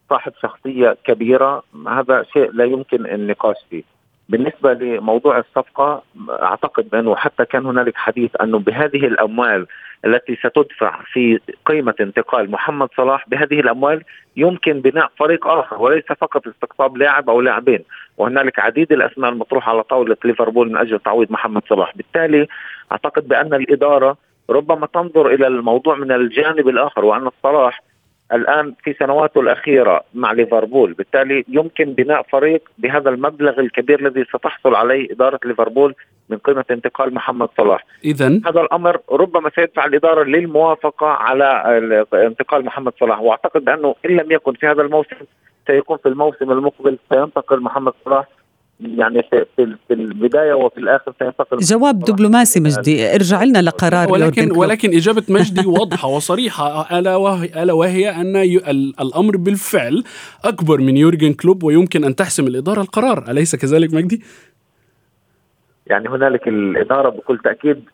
صاحب 0.10 0.34
شخصية 0.42 0.98
كبيرة. 1.04 1.64
هذا 1.88 2.24
شيء 2.34 2.52
لا 2.52 2.66
يمكن 2.66 3.06
النقاش 3.06 3.58
فيه. 3.70 3.84
بالنسبة 4.30 4.74
لموضوع 4.74 5.38
الصفقة 5.38 6.04
أعتقد 6.30 6.90
بأنه 6.90 7.16
حتى 7.16 7.46
كان 7.46 7.66
هنالك 7.66 7.96
حديث 7.96 8.32
أنه 8.42 8.60
بهذه 8.60 9.08
الأموال 9.08 9.68
التي 10.06 10.36
ستدفع 10.36 11.00
في 11.14 11.40
قيمة 11.66 11.96
انتقال 12.00 12.52
محمد 12.52 12.90
صلاح 12.98 13.30
بهذه 13.30 13.60
الأموال 13.60 14.04
يمكن 14.38 14.82
بناء 14.82 15.12
فريق 15.18 15.48
آخر 15.48 15.82
وليس 15.82 16.06
فقط 16.06 16.48
استقطاب 16.48 16.98
لاعب 16.98 17.30
أو 17.30 17.42
لاعبين. 17.42 17.80
وهنالك 18.18 18.60
عديد 18.60 18.92
الأسماء 18.92 19.32
المطروحة 19.32 19.72
على 19.72 19.84
طاولة 19.84 20.18
ليفربول 20.26 20.70
من 20.70 20.78
أجل 20.78 21.00
تعويض 21.00 21.32
محمد 21.32 21.62
صلاح. 21.70 21.98
بالتالي 21.98 22.48
أعتقد 22.92 23.28
بأن 23.28 23.54
الإدارة 23.54 24.18
ربما 24.50 24.88
تنظر 24.88 25.28
إلى 25.28 25.48
الموضوع 25.48 25.96
من 25.96 26.12
الجانب 26.12 26.68
الآخر 26.70 27.06
وأن 27.06 27.30
صلاح 27.44 27.82
الآن 28.34 28.74
في 28.84 28.94
سنواته 28.94 29.42
الأخيرة 29.42 30.04
مع 30.14 30.32
ليفربول. 30.32 30.94
بالتالي 30.94 31.46
يمكن 31.48 31.86
بناء 31.94 32.22
فريق 32.22 32.62
بهذا 32.78 33.10
المبلغ 33.10 33.60
الكبير 33.60 34.00
الذي 34.08 34.24
ستحصل 34.24 34.76
عليه 34.76 35.12
إدارة 35.12 35.40
ليفربول 35.46 35.96
من 36.30 36.38
قيمة 36.38 36.66
انتقال 36.72 37.14
محمد 37.14 37.50
صلاح. 37.58 37.86
اذا 38.06 38.28
هذا 38.46 38.62
الأمر 38.62 39.00
ربما 39.12 39.50
سيدفع 39.56 39.86
الإدارة 39.86 40.24
للموافقة 40.24 41.08
على 41.08 41.78
ال- 41.78 42.16
انتقال 42.16 42.66
محمد 42.66 42.94
صلاح. 43.00 43.22
وأعتقد 43.22 43.66
بانه 43.66 43.96
إن 44.06 44.10
لم 44.18 44.32
يكن 44.32 44.54
في 44.54 44.68
هذا 44.68 44.82
الموسم 44.82 45.16
سيكون 45.68 45.98
في 45.98 46.10
الموسم 46.10 46.52
المقبل 46.52 46.98
سينتقل 47.14 47.60
محمد 47.60 47.94
صلاح 48.06 48.26
يعني 48.80 49.24
في, 49.32 49.46
في, 49.56 49.76
في 49.88 49.94
البداية 49.94 50.54
وفي 50.54 50.78
الآخر 50.78 51.14
سينتقل 51.20 51.58
جواب 51.58 52.00
دبلوماسي 52.00 52.60
مجدي 52.60 53.16
ارجع 53.16 53.44
لنا 53.44 53.62
لقرار 53.62 54.12
ولكن 54.12 54.46
كلوب. 54.46 54.58
ولكن 54.58 54.94
إجابة 54.96 55.24
مجدي 55.30 55.68
واضحة 55.68 56.08
وصريحة 56.08 57.00
ألا 57.00 57.16
وهي 57.16 57.64
ألا 57.64 57.74
وهي 57.74 58.10
أن 58.10 58.36
الأمر 59.02 59.38
بالفعل 59.38 60.04
أكبر 60.44 60.82
من 60.82 60.98
يورجن 60.98 61.34
كلوب 61.34 61.64
ويمكن 61.64 62.04
أن 62.04 62.16
تحسم 62.16 62.48
الإدارة 62.48 62.82
القرار 62.82 63.32
أليس 63.32 63.56
كذلك 63.56 63.94
مجدي؟ 63.94 64.22
يعني 65.88 66.10
هنالك 66.10 66.48
الإدارة 66.48 67.10
بكل 67.10 67.38
تأكيد 67.38 67.90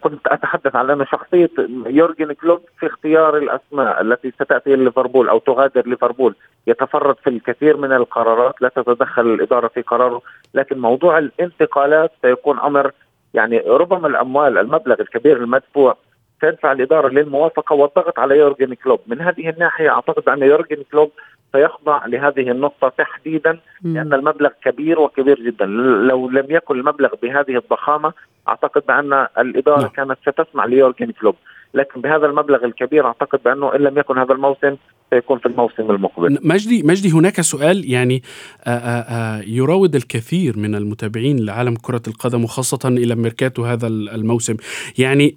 كنت 0.00 0.26
أتحدث 0.26 0.76
عن 0.76 0.90
انه 0.90 1.04
شخصية 1.04 1.50
يورجن 1.86 2.32
كلوب 2.32 2.60
في 2.78 2.86
اختيار 2.86 3.36
الأسماء 3.36 4.00
التي 4.00 4.30
ستأتي 4.30 4.76
ليفربول 4.76 5.28
أو 5.28 5.38
تغادر 5.38 5.86
ليفربول 5.86 6.34
يتفرد 6.66 7.16
في 7.24 7.30
الكثير 7.30 7.76
من 7.76 7.92
القرارات 7.92 8.62
لا 8.62 8.68
تتدخل 8.68 9.26
الإدارة 9.26 9.68
في 9.68 9.82
قراره 9.82 10.22
لكن 10.54 10.78
موضوع 10.78 11.18
الانتقالات 11.18 12.10
سيكون 12.22 12.58
أمر 12.58 12.92
يعني 13.34 13.58
ربما 13.58 14.08
الأموال 14.08 14.58
المبلغ 14.58 15.00
الكبير 15.00 15.36
المدفوع 15.36 15.96
سيدفع 16.42 16.72
الإدارة 16.72 17.08
للموافقة 17.08 17.74
والضغط 17.74 18.18
على 18.18 18.38
يورجن 18.38 18.74
كلوب 18.74 19.00
من 19.06 19.20
هذه 19.20 19.48
الناحية 19.48 19.90
أعتقد 19.90 20.28
أن 20.28 20.42
يورجن 20.42 20.82
كلوب 20.92 21.10
سيخضع 21.52 22.06
لهذه 22.06 22.50
النقطة 22.50 22.88
تحديدا. 22.88 23.58
لأن 23.84 24.14
المبلغ 24.14 24.50
كبير 24.64 25.00
وكبير 25.00 25.40
جدا 25.40 25.66
لو 26.10 26.30
لم 26.30 26.46
يكن 26.48 26.78
المبلغ 26.78 27.14
بهذه 27.22 27.56
الضخامة 27.56 28.12
أعتقد 28.48 28.82
بأن 28.88 29.26
الإدارة 29.38 29.80
نعم. 29.80 29.88
كانت 29.88 30.18
ستسمع 30.22 30.64
ليورجن 30.64 31.10
كلوب 31.10 31.36
لكن 31.74 32.00
بهذا 32.00 32.26
المبلغ 32.26 32.64
الكبير 32.64 33.06
أعتقد 33.06 33.40
بأنه 33.44 33.74
إن 33.74 33.80
لم 33.80 33.98
يكن 33.98 34.18
هذا 34.18 34.32
الموسم 34.32 34.76
سيكون 35.10 35.38
في 35.38 35.46
الموسم 35.46 35.90
المقبل. 35.90 36.38
مجدي 36.42 36.82
مجدي 36.82 37.10
هناك 37.10 37.40
سؤال 37.40 37.90
يعني 37.90 38.22
آآ 38.64 39.04
آآ 39.08 39.42
يراود 39.46 39.94
الكثير 39.94 40.58
من 40.58 40.74
المتابعين 40.74 41.46
لعالم 41.46 41.74
كرة 41.74 42.02
القدم 42.08 42.44
وخاصة 42.44 42.88
إلى 42.88 43.14
ميركاتو 43.14 43.64
هذا 43.64 43.86
الموسم. 43.86 44.56
يعني 44.98 45.34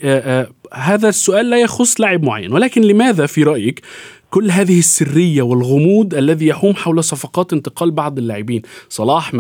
هذا 0.74 1.10
السؤال 1.10 1.50
لا 1.50 1.62
يخص 1.62 2.02
لاعب 2.02 2.24
معين 2.24 2.54
ولكن 2.54 2.82
لماذا 2.82 3.26
في 3.26 3.44
رأيك 3.44 3.82
كل 4.30 4.52
هذه 4.52 4.80
السرية 4.80 5.42
والغموض 5.42 6.14
الذي 6.14 6.48
يحوم 6.48 6.74
حول 6.74 7.04
صفقات 7.04 7.54
انتقال 7.54 7.92
بعض 7.92 8.18
اللاعبين. 8.18 8.62
صلاح 8.90 9.32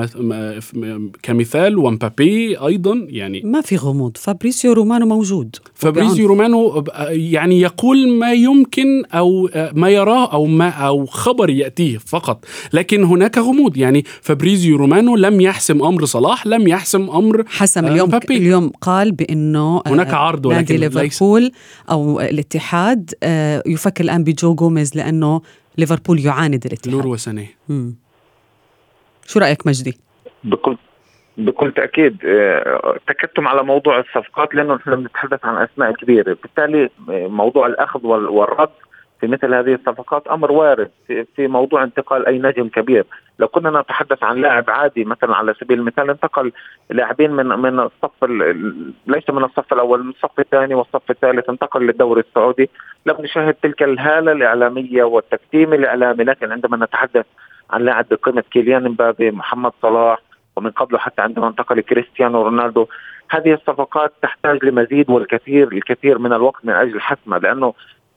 كمثال 1.23 1.77
ومبابي 1.77 2.57
أيضا 2.57 3.07
يعني 3.09 3.41
ما 3.41 3.61
في 3.61 3.75
غموض. 3.75 4.17
فابريسيو 4.17 4.73
رومانو 4.73 5.05
موجود. 5.05 5.55
فابريزيو 5.73 6.27
رومانو 6.27 6.83
يعني 7.09 7.61
يقول 7.61 8.09
ما 8.09 8.33
يمكن 8.33 9.03
أو 9.13 9.49
ما 9.73 9.89
يراه 9.89 10.33
أو 10.33 10.45
ما 10.45 10.69
أو 10.69 11.05
خبر 11.05 11.49
يأتيه 11.49 11.97
فقط. 11.97 12.45
لكن 12.73 13.03
هناك 13.03 13.37
غموض. 13.37 13.77
يعني 13.77 14.03
فابريزيو 14.21 14.77
رومانو 14.77 15.15
لم 15.15 15.41
يحسم 15.41 15.81
أمر 15.81 16.05
صلاح 16.05 16.47
لم 16.47 16.67
يحسم 16.67 17.09
أمر 17.09 17.43
حسم 17.47 17.85
آه، 17.85 17.91
اليوم 17.91 18.07
مبابي. 18.09 18.37
اليوم 18.37 18.71
قال 18.81 19.11
بأنه 19.11 19.81
آه، 19.87 19.89
هناك 19.89 20.13
عرض 20.13 20.47
نادي 20.47 20.73
ولكن 20.73 20.75
ليفربول 20.75 21.51
أو 21.91 22.21
الاتحاد 22.21 23.13
آه، 23.23 23.63
يفكر 23.67 24.03
الآن 24.03 24.23
بجو 24.23 24.53
جوميز 24.75 24.97
لأنه 24.97 25.41
ليفربول 25.77 26.19
يعاند 26.19 26.65
الاتحاد 26.65 26.93
لور 26.93 27.07
وسنة. 27.07 27.47
شو 29.27 29.39
رأيك 29.39 29.67
مجدي؟ 29.67 29.97
بكل 30.43 30.77
بكل 31.37 31.71
تأكيد 31.71 32.17
آه، 32.25 32.97
تكتم 33.07 33.47
على 33.47 33.63
موضوع 33.63 33.99
الصفقات 33.99 34.55
لأنه 34.55 34.75
نحن 34.75 34.95
بنتحدث 34.95 35.45
عن 35.45 35.67
أسماء 35.67 35.91
كبيرة 35.91 36.37
بالتالي 36.43 36.89
آه، 37.09 37.27
موضوع 37.27 37.67
الأخذ 37.67 38.05
وال- 38.07 38.27
والرد 38.27 38.69
في 39.21 39.27
مثل 39.27 39.53
هذه 39.53 39.73
الصفقات 39.73 40.27
أمر 40.27 40.51
وارد 40.51 40.91
في, 41.07 41.25
في 41.35 41.47
موضوع 41.47 41.83
انتقال 41.83 42.25
أي 42.25 42.37
نجم 42.39 42.67
كبير. 42.67 43.05
لو 43.39 43.47
كنا 43.47 43.81
نتحدث 43.81 44.23
عن 44.23 44.41
لاعب 44.41 44.69
عادي 44.69 45.05
مثلا 45.05 45.35
على 45.35 45.53
سبيل 45.53 45.79
المثال 45.79 46.09
انتقل 46.09 46.51
لاعبين 46.89 47.31
من 47.31 47.45
من 47.47 47.79
الصف 47.79 48.23
ال- 48.23 48.41
ال- 48.43 48.91
ليس 49.07 49.29
من 49.29 49.43
الصف 49.43 49.73
الأول 49.73 50.03
من 50.03 50.09
الصف 50.09 50.39
الثاني 50.39 50.75
والصف 50.75 51.11
الثالث 51.11 51.49
انتقل 51.49 51.81
للدوري 51.85 52.21
السعودي. 52.21 52.69
لم 53.05 53.15
نشاهد 53.19 53.53
تلك 53.53 53.83
الهالة 53.83 54.31
الإعلامية 54.31 55.03
والتكتيم 55.03 55.73
الإعلامي 55.73 56.23
لكن 56.23 56.51
عندما 56.51 56.77
نتحدث 56.77 57.25
عن 57.69 57.81
لاعب 57.81 58.05
بقيمة 58.11 58.43
كيليان 58.51 58.83
مبابي 58.83 59.31
محمد 59.31 59.71
صلاح 59.81 60.19
ومن 60.55 60.71
قبله 60.71 60.99
حتى 60.99 61.21
عندما 61.21 61.47
انتقل 61.47 61.81
كريستيانو 61.81 62.41
رونالدو 62.43 62.87
هذه 63.29 63.53
الصفقات 63.53 64.13
تحتاج 64.21 64.65
لمزيد 64.65 65.09
والكثير 65.09 65.71
الكثير 65.71 66.17
من 66.19 66.33
الوقت 66.33 66.65
من 66.65 66.73
أجل 66.73 67.01
حسمها 67.01 67.39
لأنه 67.39 67.73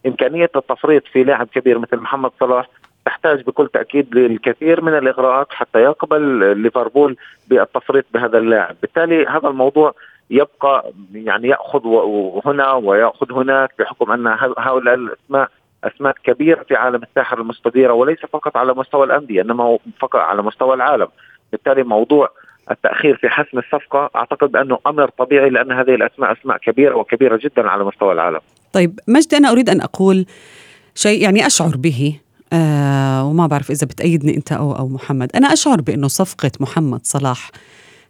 إمكانية 0.06 0.50
التفريط 0.56 1.06
في 1.12 1.24
لاعب 1.24 1.46
كبير 1.46 1.78
مثل 1.78 1.96
محمد 1.96 2.30
صلاح 2.40 2.68
تحتاج 3.04 3.42
بكل 3.42 3.68
تأكيد 3.68 4.14
للكثير 4.14 4.80
من 4.84 4.98
الإغراءات 4.98 5.46
حتى 5.52 5.78
يقبل 5.78 6.20
ليفربول 6.56 7.16
بالتفريط 7.48 8.04
بهذا 8.14 8.38
اللاعب، 8.38 8.76
بالتالي 8.82 9.26
هذا 9.26 9.48
الموضوع 9.48 9.94
يبقى 10.30 10.92
يعني 11.12 11.48
يأخذ 11.48 11.86
هنا 12.44 12.72
ويأخذ 12.72 13.32
هناك 13.32 13.70
بحكم 13.78 14.12
أن 14.12 14.26
هؤلاء 14.58 14.94
الأسماء 14.94 15.48
أسماء 15.84 16.14
كبيرة 16.24 16.62
في 16.62 16.76
عالم 16.76 17.02
الساحه 17.02 17.36
المستديرة 17.36 17.92
وليس 17.92 18.18
فقط 18.18 18.56
على 18.56 18.74
مستوى 18.74 19.06
الأندية 19.06 19.42
إنما 19.42 19.78
فقط 19.98 20.20
على 20.20 20.42
مستوى 20.42 20.74
العالم، 20.74 21.08
بالتالي 21.52 21.82
موضوع 21.82 22.30
التأخير 22.70 23.16
في 23.16 23.28
حسم 23.28 23.58
الصفقة 23.58 24.10
أعتقد 24.16 24.56
أنه 24.56 24.78
أمر 24.86 25.10
طبيعي 25.18 25.50
لأن 25.50 25.72
هذه 25.72 25.94
الأسماء 25.94 26.32
أسماء 26.32 26.58
كبيرة 26.58 26.96
وكبيرة 26.96 27.40
جدا 27.44 27.68
على 27.68 27.84
مستوى 27.84 28.12
العالم. 28.12 28.40
طيب 28.72 29.00
مجدي 29.08 29.36
أنا 29.36 29.50
أريد 29.50 29.70
أن 29.70 29.80
أقول 29.80 30.26
شيء 30.94 31.22
يعني 31.22 31.46
أشعر 31.46 31.76
به 31.76 32.20
آه 32.52 33.24
وما 33.24 33.46
بعرف 33.46 33.70
إذا 33.70 33.86
بتأيدني 33.86 34.36
أنت 34.36 34.52
أو 34.52 34.72
أو 34.72 34.88
محمد، 34.88 35.30
أنا 35.34 35.52
أشعر 35.52 35.80
بأنه 35.80 36.08
صفقة 36.08 36.50
محمد 36.60 37.00
صلاح 37.02 37.50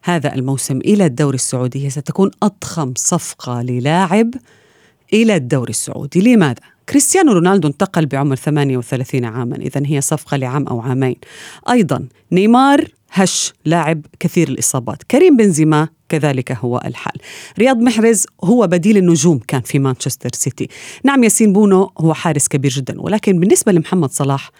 هذا 0.03 0.35
الموسم 0.35 0.77
إلى 0.77 1.07
الدوري 1.07 1.35
السعودي 1.35 1.85
هي 1.87 1.91
ستكون 1.91 2.31
أضخم 2.43 2.93
صفقة 2.97 3.63
للاعب 3.63 4.31
إلى 5.13 5.37
الدوري 5.37 5.71
السعودي، 5.71 6.35
لماذا؟ 6.35 6.61
كريستيانو 6.89 7.33
رونالدو 7.33 7.69
انتقل 7.69 8.07
بعمر 8.07 8.37
38 8.37 9.25
عاما 9.25 9.57
إذا 9.57 9.83
هي 9.87 10.01
صفقة 10.01 10.37
لعام 10.37 10.67
أو 10.67 10.81
عامين 10.81 11.17
أيضا 11.71 12.09
نيمار 12.33 12.85
هش 13.13 13.53
لاعب 13.65 14.07
كثير 14.21 14.49
الإصابات. 14.49 15.03
كريم 15.03 15.37
بنزيما 15.37 15.89
كذلك 16.09 16.53
هو 16.53 16.81
الحال 16.85 17.15
رياض 17.59 17.79
محرز 17.79 18.27
هو 18.45 18.67
بديل 18.67 18.97
النجوم 18.97 19.41
كان 19.49 19.61
في 19.61 19.79
مانشستر 19.79 20.31
سيتي. 20.33 20.69
نعم 21.05 21.25
ياسين 21.25 21.53
بونو 21.53 21.91
هو 22.01 22.15
حارس 22.15 22.49
كبير 22.49 22.71
جدا 22.71 23.01
ولكن 23.01 23.41
بالنسبة 23.41 23.73
لمحمد 23.73 24.11
صلاح 24.11 24.51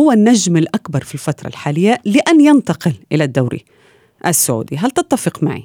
هو 0.00 0.12
النجم 0.12 0.56
الأكبر 0.56 1.00
في 1.00 1.14
الفترة 1.14 1.48
الحالية 1.48 1.98
لأن 2.04 2.40
ينتقل 2.40 2.92
إلى 3.12 3.24
الدوري 3.24 3.64
السعودي. 4.26 4.76
هل 4.76 4.90
تتفق 4.90 5.42
معي؟ 5.42 5.64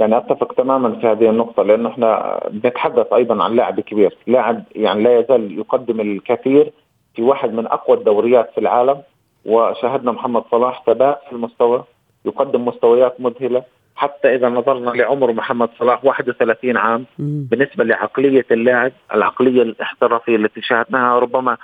يعني 0.00 0.18
أتفق 0.18 0.52
تماما 0.52 1.00
في 1.00 1.06
هذه 1.06 1.30
النقطة 1.30 1.62
لأنه 1.62 1.88
إحنا 1.88 2.40
بنتحدث 2.52 3.12
أيضا 3.12 3.42
عن 3.42 3.56
لاعب 3.56 3.80
كبير، 3.80 4.18
لاعب 4.26 4.64
يعني 4.74 5.02
لا 5.02 5.20
يزال 5.20 5.58
يقدم 5.58 6.00
الكثير 6.00 6.72
في 7.14 7.22
واحد 7.22 7.52
من 7.52 7.66
أقوى 7.66 7.98
الدوريات 7.98 8.50
في 8.54 8.60
العالم. 8.60 9.02
وشاهدنا 9.44 10.12
محمد 10.12 10.42
صلاح 10.50 10.82
ثبات 10.86 11.20
في 11.26 11.32
المستوى 11.32 11.84
يقدم 12.24 12.64
مستويات 12.64 13.20
مذهلة. 13.20 13.62
حتى 13.96 14.34
إذا 14.34 14.48
نظرنا 14.48 14.90
لعمر 14.90 15.32
محمد 15.32 15.68
صلاح 15.78 16.04
31 16.04 16.76
عام 16.76 17.04
بالنسبة 17.18 17.84
لعقلية 17.84 18.46
اللاعب 18.50 18.92
العقلية 19.14 19.62
الاحترافية 19.62 20.36
التي 20.36 20.62
شاهدناها 20.62 21.18
ربما 21.18 21.56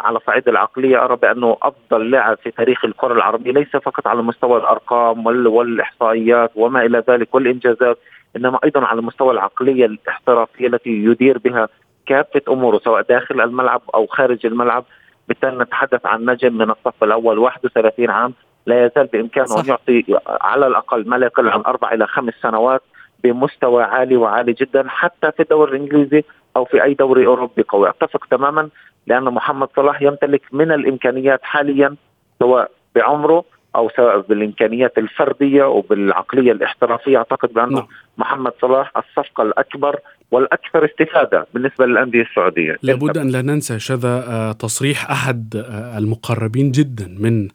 على 0.00 0.18
صعيد 0.26 0.48
العقلية 0.48 1.04
أرى 1.04 1.16
بأنه 1.16 1.56
أفضل 1.62 2.10
لاعب 2.10 2.36
في 2.36 2.50
تاريخ 2.50 2.84
الكرة 2.84 3.12
العربية 3.12 3.52
ليس 3.52 3.76
فقط 3.76 4.06
على 4.06 4.22
مستوى 4.22 4.58
الأرقام 4.60 5.26
والإحصائيات 5.26 6.50
وما 6.54 6.86
إلى 6.86 7.02
ذلك 7.08 7.34
والإنجازات 7.34 7.98
إنما 8.36 8.58
أيضا 8.64 8.80
على 8.80 9.02
مستوى 9.02 9.32
العقلية 9.32 9.86
الاحترافية 9.86 10.66
التي 10.66 10.90
يدير 10.90 11.38
بها 11.38 11.68
كافة 12.06 12.42
أموره 12.48 12.78
سواء 12.78 13.02
داخل 13.02 13.40
الملعب 13.40 13.82
أو 13.94 14.06
خارج 14.06 14.46
الملعب. 14.46 14.84
بالتالي 15.28 15.58
نتحدث 15.58 16.06
عن 16.06 16.24
نجم 16.24 16.58
من 16.58 16.70
الصف 16.70 17.04
الأول 17.04 17.38
31 17.38 18.10
عام 18.10 18.34
لا 18.66 18.86
يزال 18.86 19.06
بإمكانه 19.06 19.60
أن 19.60 19.66
يعطي 19.68 20.04
على 20.26 20.66
الأقل 20.66 21.08
ما 21.08 21.16
لا 21.16 21.26
يقل 21.26 21.48
عن 21.48 21.60
أربع 21.60 21.92
إلى 21.92 22.06
خمس 22.06 22.34
سنوات 22.42 22.82
بمستوى 23.24 23.82
عالي 23.82 24.16
وعالي 24.16 24.52
جدا 24.52 24.84
حتى 24.88 25.32
في 25.32 25.42
الدوري 25.42 25.76
الإنجليزي 25.76 26.24
أو 26.56 26.64
في 26.64 26.82
أي 26.82 26.94
دوري 26.94 27.26
أوروبي 27.26 27.62
قوي، 27.62 27.88
أتفق 27.88 28.26
تماما 28.30 28.68
لأن 29.06 29.24
محمد 29.24 29.68
صلاح 29.76 30.02
يمتلك 30.02 30.42
من 30.52 30.72
الإمكانيات 30.72 31.40
حاليا 31.42 31.96
سواء 32.38 32.70
بعمره 32.94 33.44
أو 33.76 33.90
سواء 33.96 34.18
بالإمكانيات 34.18 34.98
الفردية 34.98 35.64
وبالعقليه 35.64 36.52
الاحترافية. 36.52 37.18
أعتقد 37.18 37.52
بأنه 37.52 37.78
نعم. 37.78 37.86
محمد 38.18 38.52
صلاح 38.60 38.92
الصفقة 38.96 39.42
الأكبر 39.42 40.00
والأكثر 40.30 40.84
استفادة 40.84 41.46
بالنسبة 41.54 41.86
للأندية 41.86 42.22
السعودية. 42.22 42.76
لابد 42.82 43.18
أن 43.18 43.28
لا 43.28 43.42
ننسى 43.42 43.78
شذا 43.78 44.24
آه، 44.28 44.52
تصريح 44.52 45.10
أحد 45.10 45.56
آه، 45.56 45.98
المقربين 45.98 46.70
جدا 46.70 47.16
من 47.18 47.48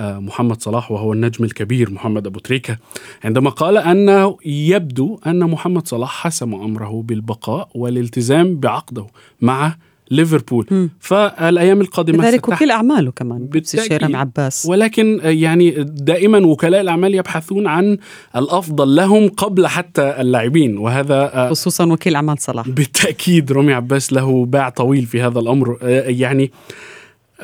آه، 0.00 0.18
محمد 0.18 0.60
صلاح 0.62 0.90
وهو 0.90 1.12
النجم 1.12 1.44
الكبير 1.44 1.90
محمد 1.90 2.26
أبو 2.26 2.38
تريكة 2.38 2.76
عندما 3.24 3.50
قال 3.50 3.76
أنه 3.76 4.36
يبدو 4.46 5.20
أن 5.26 5.50
محمد 5.50 5.86
صلاح 5.86 6.24
حسم 6.24 6.54
أمره 6.54 7.02
بالبقاء 7.02 7.68
والالتزام 7.74 8.60
بعقده 8.60 9.06
مع 9.40 9.74
ليفربول. 10.10 10.66
م. 10.70 10.88
فالأيام 11.00 11.80
القادمة 11.80 12.22
كذلك 12.22 12.48
وكيل 12.48 12.70
أعماله 12.70 13.10
كمان 13.10 13.48
رامي 13.92 14.16
عباس. 14.16 14.66
ولكن 14.66 15.20
يعني 15.24 15.70
دائما 15.88 16.46
وكلاء 16.46 16.80
الأعمال 16.80 17.14
يبحثون 17.14 17.66
عن 17.66 17.98
الأفضل 18.36 18.96
لهم 18.96 19.28
قبل 19.28 19.66
حتى 19.66 20.02
اللاعبين 20.20 20.78
وهذا 20.78 21.48
خصوصا 21.50 21.86
وكيل 21.86 22.14
أعمال 22.14 22.38
صلاح. 22.38 22.68
بالتأكيد 22.68 23.52
رامي 23.52 23.72
عباس 23.72 24.12
له 24.12 24.46
باع 24.46 24.68
طويل 24.68 25.06
في 25.06 25.22
هذا 25.22 25.38
الأمر. 25.38 25.78
يعني 25.82 26.50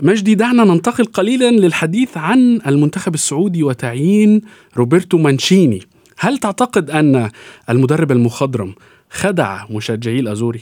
مجدي 0.03 0.35
دعنا 0.35 0.65
ننتقل 0.65 1.05
قليلا 1.05 1.51
للحديث 1.51 2.17
عن 2.17 2.61
المنتخب 2.67 3.15
السعودي 3.15 3.63
وتعيين 3.63 4.41
روبرتو 4.77 5.19
مانشيني. 5.19 5.81
هل 6.19 6.39
تعتقد 6.39 6.91
أن 6.91 7.31
المدرب 7.71 8.13
المخضرم 8.13 8.75
خدع 9.11 9.65
مشجعي 9.71 10.21
الأزوري؟ 10.21 10.61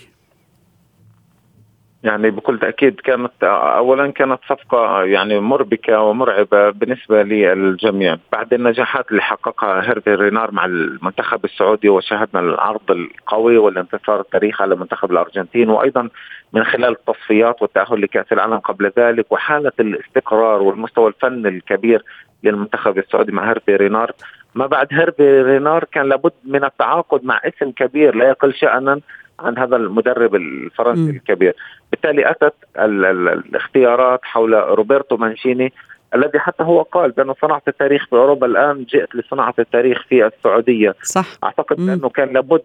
يعني 2.04 2.30
بكل 2.30 2.59
تأكيد 2.59 3.00
كانت 3.00 3.44
اولا 3.44 4.11
كانت 4.12 4.38
صفقة 4.49 5.04
يعني 5.04 5.40
مربكة 5.40 6.00
ومرعبة 6.00 6.71
بالنسبة 6.71 7.23
للجميع. 7.23 8.16
بعد 8.32 8.54
النجاحات 8.54 9.11
اللي 9.11 9.23
حققها 9.23 9.88
هيرفي 9.88 10.14
رينار 10.14 10.50
مع 10.50 10.64
المنتخب 10.64 11.44
السعودي 11.44 11.88
وشاهدنا 11.88 12.40
العرض 12.40 12.90
القوي 12.90 13.57
والانتصار 13.57 14.20
التاريخي 14.20 14.62
على 14.64 14.76
منتخب 14.76 15.12
الأرجنتين 15.12 15.70
وأيضا 15.70 16.09
من 16.53 16.64
خلال 16.64 16.90
التصفيات 16.92 17.62
والتأهل 17.62 18.03
لكأس 18.03 18.33
العالم 18.33 18.59
قبل 18.59 18.92
ذلك 18.98 19.33
وحالة 19.33 19.72
الاستقرار 19.81 20.62
والمستوى 20.62 21.09
الفني 21.09 21.48
الكبير 21.48 22.05
للمنتخب 22.44 22.98
السعودي 22.98 23.33
مع 23.33 23.48
هيرفي 23.48 23.76
رينار. 23.76 24.12
ما 24.55 24.66
بعد 24.66 24.87
هيرفي 24.90 25.42
رينار 25.42 25.85
كان 25.85 26.09
لابد 26.09 26.33
من 26.44 26.64
التعاقد 26.64 27.24
مع 27.24 27.40
اسم 27.44 27.70
كبير 27.70 28.14
لا 28.14 28.29
يقل 28.29 28.55
شأنا 28.55 29.00
عن 29.42 29.59
هذا 29.59 29.76
المدرب 29.76 30.35
الفرنسي 30.35 31.12
م. 31.12 31.16
الكبير 31.16 31.55
بالتالي 31.90 32.31
أتت 32.31 32.55
ال 32.78 33.05
ال 33.05 33.28
الاختيارات 33.28 34.20
حول 34.22 34.55
روبرتو 34.55 35.16
مانشيني 35.16 35.72
الذي 36.14 36.38
حتى 36.38 36.62
هو 36.62 36.83
قال 36.83 37.11
بأنه 37.11 37.35
صنعت 37.40 37.68
التاريخ 37.68 38.07
في 38.07 38.16
أوروبا 38.16 38.46
الآن 38.46 38.85
جئت 38.85 39.14
لصناعة 39.14 39.55
التاريخ 39.59 40.02
في 40.09 40.26
السعودية 40.26 40.94
صح 41.02 41.26
أعتقد 41.44 41.81
م. 41.81 41.87
بأنه 41.87 42.09
كان 42.09 42.28
لابد 42.28 42.62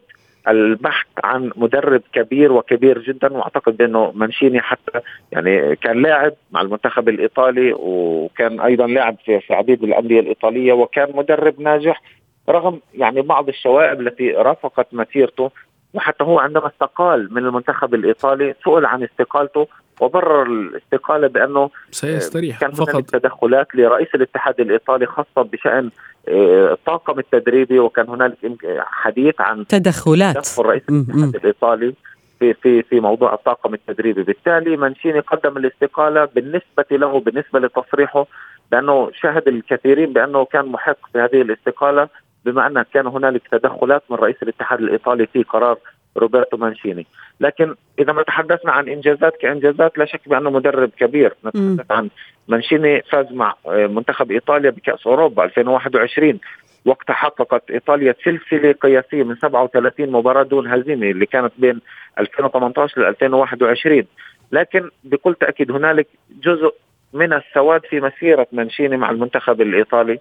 البحث 0.48 1.08
عن 1.24 1.52
مدرب 1.56 2.02
كبير 2.14 2.52
وكبير 2.52 3.00
جدا 3.02 3.34
وأعتقد 3.34 3.78
بأنه 3.78 4.12
مانشيني 4.16 4.62
حتى 4.62 5.00
يعني 5.32 5.76
كان 5.76 6.02
لاعب 6.02 6.34
مع 6.52 6.62
المنتخب 6.62 7.10
الإيطالي 7.10 7.74
وكان 7.74 8.60
أيضا 8.60 8.88
لاعب 8.88 9.16
في 9.26 9.54
عديد 9.54 9.84
الأندية 9.84 10.20
الإيطالية 10.20 10.74
وكان 10.74 11.08
مدرب 11.16 11.62
ناجح 11.62 12.02
رغم 12.50 12.80
يعني 12.94 13.22
بعض 13.22 13.48
الشوائب 13.50 14.02
التي 14.02 14.32
رافقت 14.32 14.88
مسيرته 14.92 15.52
وحتى 15.98 16.24
هو 16.24 16.40
عندما 16.40 16.68
استقال 16.68 17.34
من 17.34 17.46
المنتخب 17.46 17.94
الإيطالي 17.94 18.56
سئل 18.64 18.86
عن 18.86 19.04
استقالته 19.04 19.68
وبرر 20.02 20.44
الاستقالة 20.44 21.28
بأنه 21.28 21.70
سيستريح 21.92 22.60
كان 22.60 22.72
فقط. 22.72 23.04
تدخلات 23.04 23.76
لرئيس 23.76 24.08
الاتحاد 24.16 24.60
الإيطالي 24.60 25.06
خاصة 25.06 25.42
بشأن 25.42 25.90
آه، 26.28 26.74
الطاقم 26.74 27.20
التدريبي 27.20 27.80
وكان 27.80 28.10
هنالك 28.10 28.38
حديث 28.80 29.42
عن 29.42 29.68
تدخلات. 29.68 30.36
تدخل 30.36 30.64
رئيس 30.64 30.84
الاتحاد 30.90 31.36
الإيطالي 31.36 31.94
في 32.40 32.54
في 32.54 32.84
في 32.84 33.00
موضوع 33.00 33.34
الطاقم 33.34 33.74
التدريبي، 33.74 34.24
بالتالي 34.24 34.78
مانشيني 34.78 35.20
قدم 35.20 35.58
الاستقالة 35.58 36.26
بالنسبة 36.26 36.86
له 36.92 37.20
بالنسبة 37.20 37.60
لتصريحه 37.60 38.26
لأنه 38.72 39.12
شاهد 39.22 39.48
الكثيرين 39.48 40.14
بأنه 40.14 40.46
كان 40.46 40.66
محق 40.66 40.98
في 41.14 41.20
هذه 41.20 41.42
الاستقالة 41.42 42.10
بما 42.46 42.68
أن 42.68 42.86
كان 42.94 43.08
هنالك 43.08 43.42
تدخلات 43.52 44.04
من 44.10 44.18
رئيس 44.18 44.36
الاتحاد 44.44 44.80
الإيطالي 44.80 45.26
في 45.26 45.44
قرار 45.44 45.78
روبرتو 46.18 46.58
مانشيني. 46.58 47.06
لكن 47.40 47.76
إذا 48.00 48.14
ما 48.14 48.24
تحدثنا 48.24 48.72
عن 48.72 48.88
إنجازات 48.88 49.38
كإنجازات 49.38 49.98
لا 49.98 50.06
شك 50.06 50.30
بأنه 50.30 50.50
مدرب 50.50 50.90
كبير. 50.90 51.34
نتحدث 51.46 51.92
عن 51.92 52.10
مانشيني 52.48 53.02
فاز 53.02 53.32
مع 53.32 53.56
منتخب 53.68 54.32
إيطاليا 54.32 54.70
بكأس 54.70 55.08
أوروبا 55.08 55.44
2021 55.44 56.40
وقتها 56.86 57.14
حققت 57.14 57.72
إيطاليا 57.72 58.16
سلسلة 58.24 58.72
قياسية 58.72 59.24
من 59.24 59.36
37 59.36 60.12
مباراة 60.12 60.44
دون 60.44 60.68
هزيمة 60.68 61.12
اللي 61.12 61.26
كانت 61.26 61.54
بين 61.58 61.82
2018 62.20 63.02
ل 63.02 63.06
2021 63.06 64.04
لكن 64.52 64.90
بكل 65.04 65.36
تأكيد 65.36 65.72
هنالك 65.72 66.08
جزء 66.44 66.74
من 67.14 67.34
السواد 67.34 67.82
في 67.86 68.02
مسيرة 68.02 68.48
مانشيني 68.52 68.98
مع 68.98 69.10
المنتخب 69.10 69.62
الإيطالي. 69.62 70.20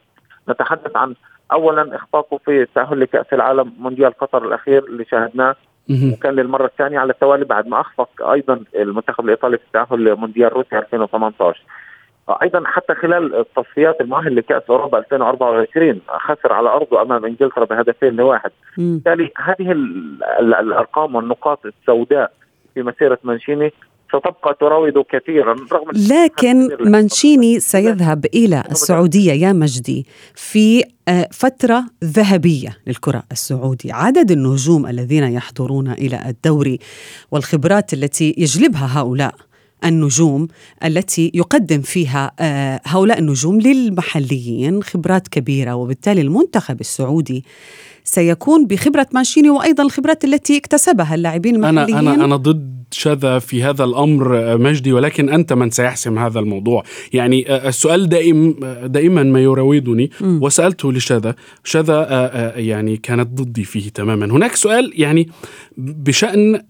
نتحدث 0.49 0.97
عن 0.97 1.15
اولا 1.53 1.97
اخفاقه 1.97 2.39
في 2.39 2.63
التاهل 2.63 3.01
لكأس 3.01 3.27
العالم 3.33 3.73
مونديال 3.79 4.13
قطر 4.13 4.47
الأخير 4.47 4.85
اللي 4.85 5.05
شاهدناه 5.05 5.57
وكان 5.91 6.35
للمرة 6.35 6.67
الثانية 6.67 6.99
على 6.99 7.13
التوالي 7.13 7.45
بعد 7.45 7.67
ما 7.67 7.81
أخفق 7.81 8.31
أيضا 8.31 8.61
المنتخب 8.77 9.25
الإيطالي 9.25 9.59
في 9.59 9.65
التاهل 9.65 10.05
لمونديال 10.05 10.53
روسيا 10.53 10.79
2018 10.79 11.63
أيضا 12.43 12.63
حتى 12.67 12.95
خلال 12.95 13.35
التصفيات 13.35 14.01
المؤهل 14.01 14.37
لكأس 14.37 14.63
أوروبا 14.71 14.99
2024 14.99 16.01
خسر 16.09 16.53
على 16.53 16.69
أرضه 16.69 17.03
أمام 17.03 17.25
إنجلترا 17.25 17.65
بهدفين 17.65 18.17
لواحد. 18.17 18.51
بالتالي 18.79 19.31
هذه 19.37 19.73
الأرقام 20.41 21.15
والنقاط 21.15 21.67
السوداء 21.67 22.33
في 22.75 22.83
مسيرة 22.83 23.19
مانشيني 23.25 23.73
ستبقى 24.09 24.57
تراود 24.61 25.05
كثيرا 25.13 25.57
رغم 25.73 25.91
لكن 26.11 26.69
مانشيني 26.81 27.61
سيذهب 27.61 28.27
إلى 28.35 28.65
السعودية 28.71 29.33
يا 29.33 29.53
مجدي 29.53 30.07
في 30.35 30.85
آه، 31.09 31.29
فترة 31.33 31.85
ذهبية 32.05 32.79
للكرة 32.87 33.23
السعودي 33.33 33.93
عدد 33.93 34.31
النجوم 34.31 34.87
الذين 34.87 35.25
يحضرون 35.25 35.91
إلى 35.91 36.23
الدوري 36.29 36.79
والخبرات 37.31 37.93
التي 37.93 38.35
يجلبها 38.39 39.01
هؤلاء 39.01 39.35
النجوم 39.85 40.49
التي 40.85 41.31
يقدم 41.35 41.81
فيها 41.81 42.33
آه، 42.41 42.81
هؤلاء 42.85 43.19
النجوم 43.19 43.61
للمحليين 43.61 44.83
خبرات 44.83 45.29
كبيرة 45.29 45.75
وبالتالي 45.75 46.21
المنتخب 46.21 46.81
السعودي 46.81 47.45
سيكون 48.05 48.67
بخبرة 48.67 49.07
مانشيني 49.13 49.51
وأيضا 49.51 49.83
الخبرات 49.83 50.25
التي 50.25 50.57
اكتسبها 50.57 51.15
اللاعبين 51.15 51.55
المحليين 51.55 51.99
أنا 51.99 52.15
أنا 52.15 52.25
أنا 52.25 52.37
ضد 52.37 52.76
شذا 52.91 53.39
في 53.39 53.63
هذا 53.63 53.85
الأمر 53.85 54.59
مجدي 54.59 54.93
ولكن 54.93 55.29
أنت 55.29 55.53
من 55.53 55.71
سيحسم 55.71 56.19
هذا 56.19 56.41
الموضوع. 56.41 56.83
يعني 57.13 57.69
السؤال 57.69 58.09
دائم 58.09 58.55
دائما 58.85 59.23
ما 59.23 59.41
يراودني. 59.41 60.11
وسألته 60.21 60.93
لشذا. 60.93 61.35
شذا 61.65 62.53
يعني 62.57 62.97
كانت 62.97 63.41
ضدي 63.41 63.65
فيه 63.65 63.89
تماما. 63.89 64.27
هناك 64.27 64.57
سؤال 64.57 64.93
يعني 64.95 65.29
بشأن 65.79 66.63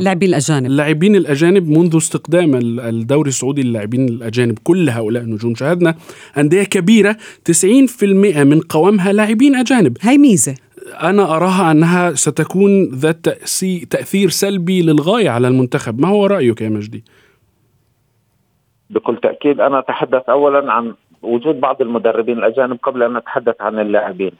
لاعبين 0.00 0.28
الأجانب. 0.28 0.66
اللاعبين 0.66 1.16
الأجانب 1.16 1.68
منذ 1.68 1.96
استقدام 1.96 2.54
الدوري 2.80 3.28
السعودي 3.28 3.62
للاعبين 3.62 4.08
الأجانب 4.08 4.58
كل 4.64 4.90
هؤلاء 4.90 5.22
النجوم 5.22 5.54
شاهدنا 5.54 5.94
أندية 6.38 6.62
كبيرة 6.62 7.16
90% 7.44 8.44
من 8.44 8.60
قوامها 8.60 9.12
لاعبين 9.12 9.56
أجانب. 9.56 9.96
هاي 10.00 10.18
ميزة. 10.18 10.54
أنا 10.90 11.36
أراها 11.36 11.70
أنها 11.70 12.10
ستكون 12.10 12.88
ذات 12.94 13.28
تأثير 13.90 14.28
سلبي 14.28 14.82
للغاية 14.82 15.30
على 15.30 15.48
المنتخب. 15.48 16.00
ما 16.00 16.08
هو 16.08 16.26
رأيك 16.26 16.60
يا 16.60 16.68
مجدي؟ 16.68 17.04
بكل 18.90 19.16
تأكيد 19.16 19.60
أنا 19.60 19.78
أتحدث 19.78 20.28
أولا 20.28 20.72
عن 20.72 20.94
وجود 21.22 21.60
بعض 21.60 21.82
المدربين 21.82 22.38
الأجانب 22.38 22.78
قبل 22.82 23.02
أن 23.02 23.16
نتحدث 23.16 23.60
عن 23.60 23.78
اللاعبين. 23.78 24.32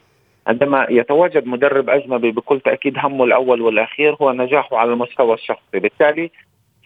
عندما 0.46 0.86
يتواجد 0.90 1.46
مدرب 1.46 1.90
أجنبي 1.90 2.30
بكل 2.30 2.60
تأكيد 2.60 2.94
همه 2.98 3.24
الأول 3.24 3.60
والأخير 3.60 4.16
هو 4.22 4.32
نجاحه 4.32 4.76
على 4.76 4.92
المستوى 4.92 5.34
الشخصي. 5.34 5.78
بالتالي 5.78 6.30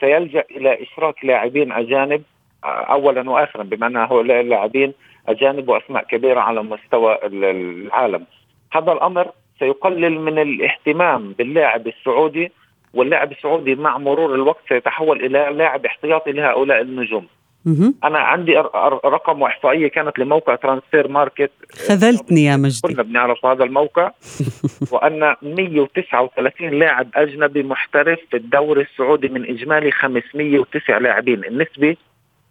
سيلجأ 0.00 0.44
إلى 0.50 0.82
إشراك 0.82 1.24
لاعبين 1.24 1.72
أجانب 1.72 2.22
أولا 2.64 3.30
وآخرا 3.30 3.62
بما 3.62 3.86
أن 3.86 3.96
هؤلاء 3.96 4.40
اللاعبين 4.40 4.92
أجانب 5.28 5.68
وأسماء 5.68 6.04
كبيرة 6.04 6.40
على 6.40 6.62
مستوى 6.62 7.18
العالم. 7.26 8.24
هذا 8.72 8.92
الأمر 8.92 9.28
سيقلل 9.58 10.20
من 10.20 10.38
الاهتمام 10.38 11.32
باللاعب 11.38 11.86
السعودي 11.86 12.52
واللاعب 12.94 13.32
السعودي 13.32 13.74
مع 13.74 13.98
مرور 13.98 14.34
الوقت 14.34 14.60
سيتحول 14.68 15.24
إلى 15.24 15.50
لاعب 15.56 15.86
احتياطي 15.86 16.32
لهؤلاء 16.32 16.80
النجوم. 16.80 17.26
أنا 18.04 18.18
عندي 18.18 18.58
رقم 19.04 19.42
واحصائيه 19.42 19.88
كانت 19.88 20.18
لموقع 20.18 20.54
Transfermarkt 20.54 21.50
خذلتني 21.88 22.44
يا 22.44 22.56
مجدي. 22.56 22.80
كلنا 22.88 23.02
بنعرف 23.02 23.46
هذا 23.46 23.64
الموقع. 23.64 24.10
وأن 24.92 25.36
139 25.42 26.70
لاعب 26.70 27.08
أجنبي 27.16 27.62
محترف 27.62 28.18
في 28.30 28.36
الدوري 28.36 28.82
السعودي 28.82 29.28
من 29.28 29.44
إجمالي 29.44 29.90
509 29.90 30.98
لاعبين. 30.98 31.44
النسبة 31.44 31.96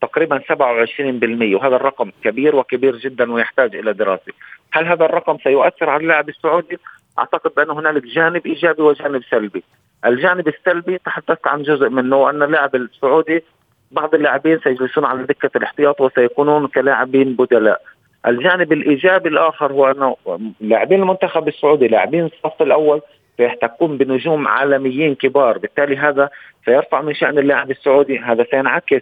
تقريبا 0.04 0.40
27% 0.40 1.56
وهذا 1.56 1.76
الرقم 1.76 2.12
كبير 2.24 2.56
وكبير 2.56 2.96
جدا 2.96 3.32
ويحتاج 3.32 3.76
إلى 3.76 3.94
دراسة. 3.94 4.32
هل 4.72 4.86
هذا 4.88 5.06
الرقم 5.06 5.38
سيؤثر 5.44 5.90
على 5.90 6.04
اللاعب 6.04 6.30
السعودي؟ 6.30 6.78
أعتقد 7.20 7.52
بأن 7.58 7.70
هنالك 7.70 8.06
جانب 8.06 8.46
إيجابي 8.46 8.82
وجانب 8.82 9.24
سلبي. 9.24 9.64
الجانب 10.06 10.48
السلبي 10.48 10.98
تحدثت 10.98 11.48
عن 11.48 11.62
جزء 11.64 11.90
منه 11.90 12.30
أن 12.30 12.44
اللاعب 12.44 12.76
السعودي 12.76 13.44
بعض 13.92 14.16
اللاعبين 14.16 14.60
سيجلسون 14.64 15.06
على 15.06 15.24
دكة 15.24 15.50
الاحتياط 15.56 16.02
وسيكونون 16.02 16.68
كلاعبين 16.68 17.34
بدلاء. 17.34 17.82
الجانب 18.28 18.74
الإيجابي 18.74 19.30
الآخر 19.30 19.72
هو 19.72 19.92
أنه 19.92 20.16
لاعبين 20.62 21.02
المنتخب 21.02 21.48
السعودي 21.48 21.88
لاعبين 21.88 22.26
الصف 22.26 22.62
الأول 22.62 23.02
سيحتكون 23.38 23.98
بنجوم 23.98 24.48
عالميين 24.48 25.16
كبار. 25.16 25.58
بالتالي 25.58 25.98
هذا 25.98 26.30
سيرفع 26.66 27.02
من 27.02 27.14
شأن 27.14 27.38
اللاعب 27.38 27.72
السعودي 27.72 28.20
هذا 28.20 28.46
سينعكس 28.52 29.02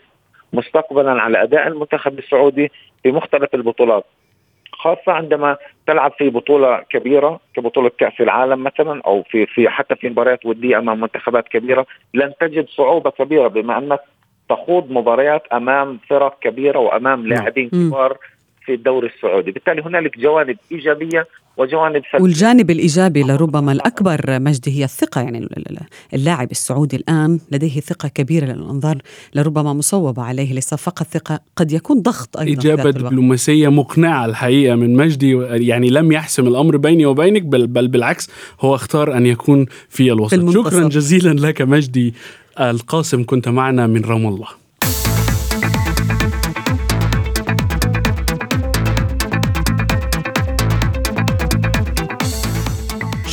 مستقبلا 0.53 1.21
على 1.21 1.43
أداء 1.43 1.67
المنتخب 1.67 2.19
السعودي 2.19 2.71
في 3.03 3.11
مختلف 3.11 3.55
البطولات 3.55 4.05
خاصة 4.73 5.11
عندما 5.11 5.57
تلعب 5.87 6.11
في 6.17 6.29
بطولة 6.29 6.83
كبيرة 6.89 7.39
كبطولة 7.55 7.91
كأس 7.97 8.21
العالم 8.21 8.63
مثلا 8.63 9.01
أو 9.05 9.23
في 9.23 9.45
في 9.45 9.69
حتى 9.69 9.95
في 9.95 10.09
مباريات 10.09 10.45
ودية 10.45 10.77
أمام 10.77 11.01
منتخبات 11.01 11.47
كبيرة 11.47 11.85
لن 12.13 12.33
تجد 12.39 12.67
صعوبة 12.67 13.09
كبيرة 13.09 13.47
بما 13.47 13.77
أنك 13.77 13.99
تخوض 14.49 14.91
مباريات 14.91 15.43
أمام 15.53 15.99
فرق 16.09 16.39
كبيرة 16.39 16.79
وأمام 16.79 17.27
لاعبين 17.27 17.69
كبار 17.69 18.17
في 18.65 18.73
الدوري 18.73 19.07
السعودي. 19.07 19.51
بالتالي 19.51 19.81
هنالك 19.81 20.17
جوانب 20.19 20.57
إيجابية 20.71 21.27
وجوانب 21.57 22.01
سلبية. 22.11 22.23
والجانب 22.23 22.71
الإيجابي 22.71 23.23
لربما 23.23 23.71
الأكبر 23.71 24.39
مجدي 24.39 24.79
هي 24.79 24.83
الثقة. 24.83 25.21
يعني 25.21 25.49
اللاعب 26.13 26.51
السعودي 26.51 26.95
الآن 26.95 27.39
لديه 27.51 27.79
ثقة 27.79 28.07
كبيرة 28.07 28.45
للأنظار 28.45 28.97
لربما 29.35 29.73
مصوبة 29.73 30.23
عليه 30.23 30.53
ليس 30.53 30.73
فقط 30.73 31.07
ثقة 31.07 31.39
قد 31.55 31.71
يكون 31.71 32.01
ضغط 32.01 32.37
أيضا 32.37 32.61
إجابة 32.61 32.89
دبلوماسية 32.89 33.67
مقنعة 33.67 34.25
الحقيقة 34.25 34.75
من 34.75 34.95
مجدي 34.95 35.37
يعني 35.41 35.89
لم 35.89 36.11
يحسم 36.11 36.47
الأمر 36.47 36.77
بيني 36.77 37.05
وبينك 37.05 37.41
بل, 37.41 37.67
بل 37.67 37.87
بالعكس 37.87 38.29
هو 38.61 38.75
اختار 38.75 39.17
أن 39.17 39.25
يكون 39.25 39.65
في 39.89 40.11
الوسط. 40.11 40.35
في 40.35 40.51
شكرا 40.51 40.87
جزيلا 40.87 41.47
لك 41.47 41.61
مجدي 41.61 42.13
القاسم 42.59 43.23
كنت 43.23 43.49
معنا 43.49 43.87
من 43.87 44.05
رام 44.05 44.27
الله. 44.27 44.60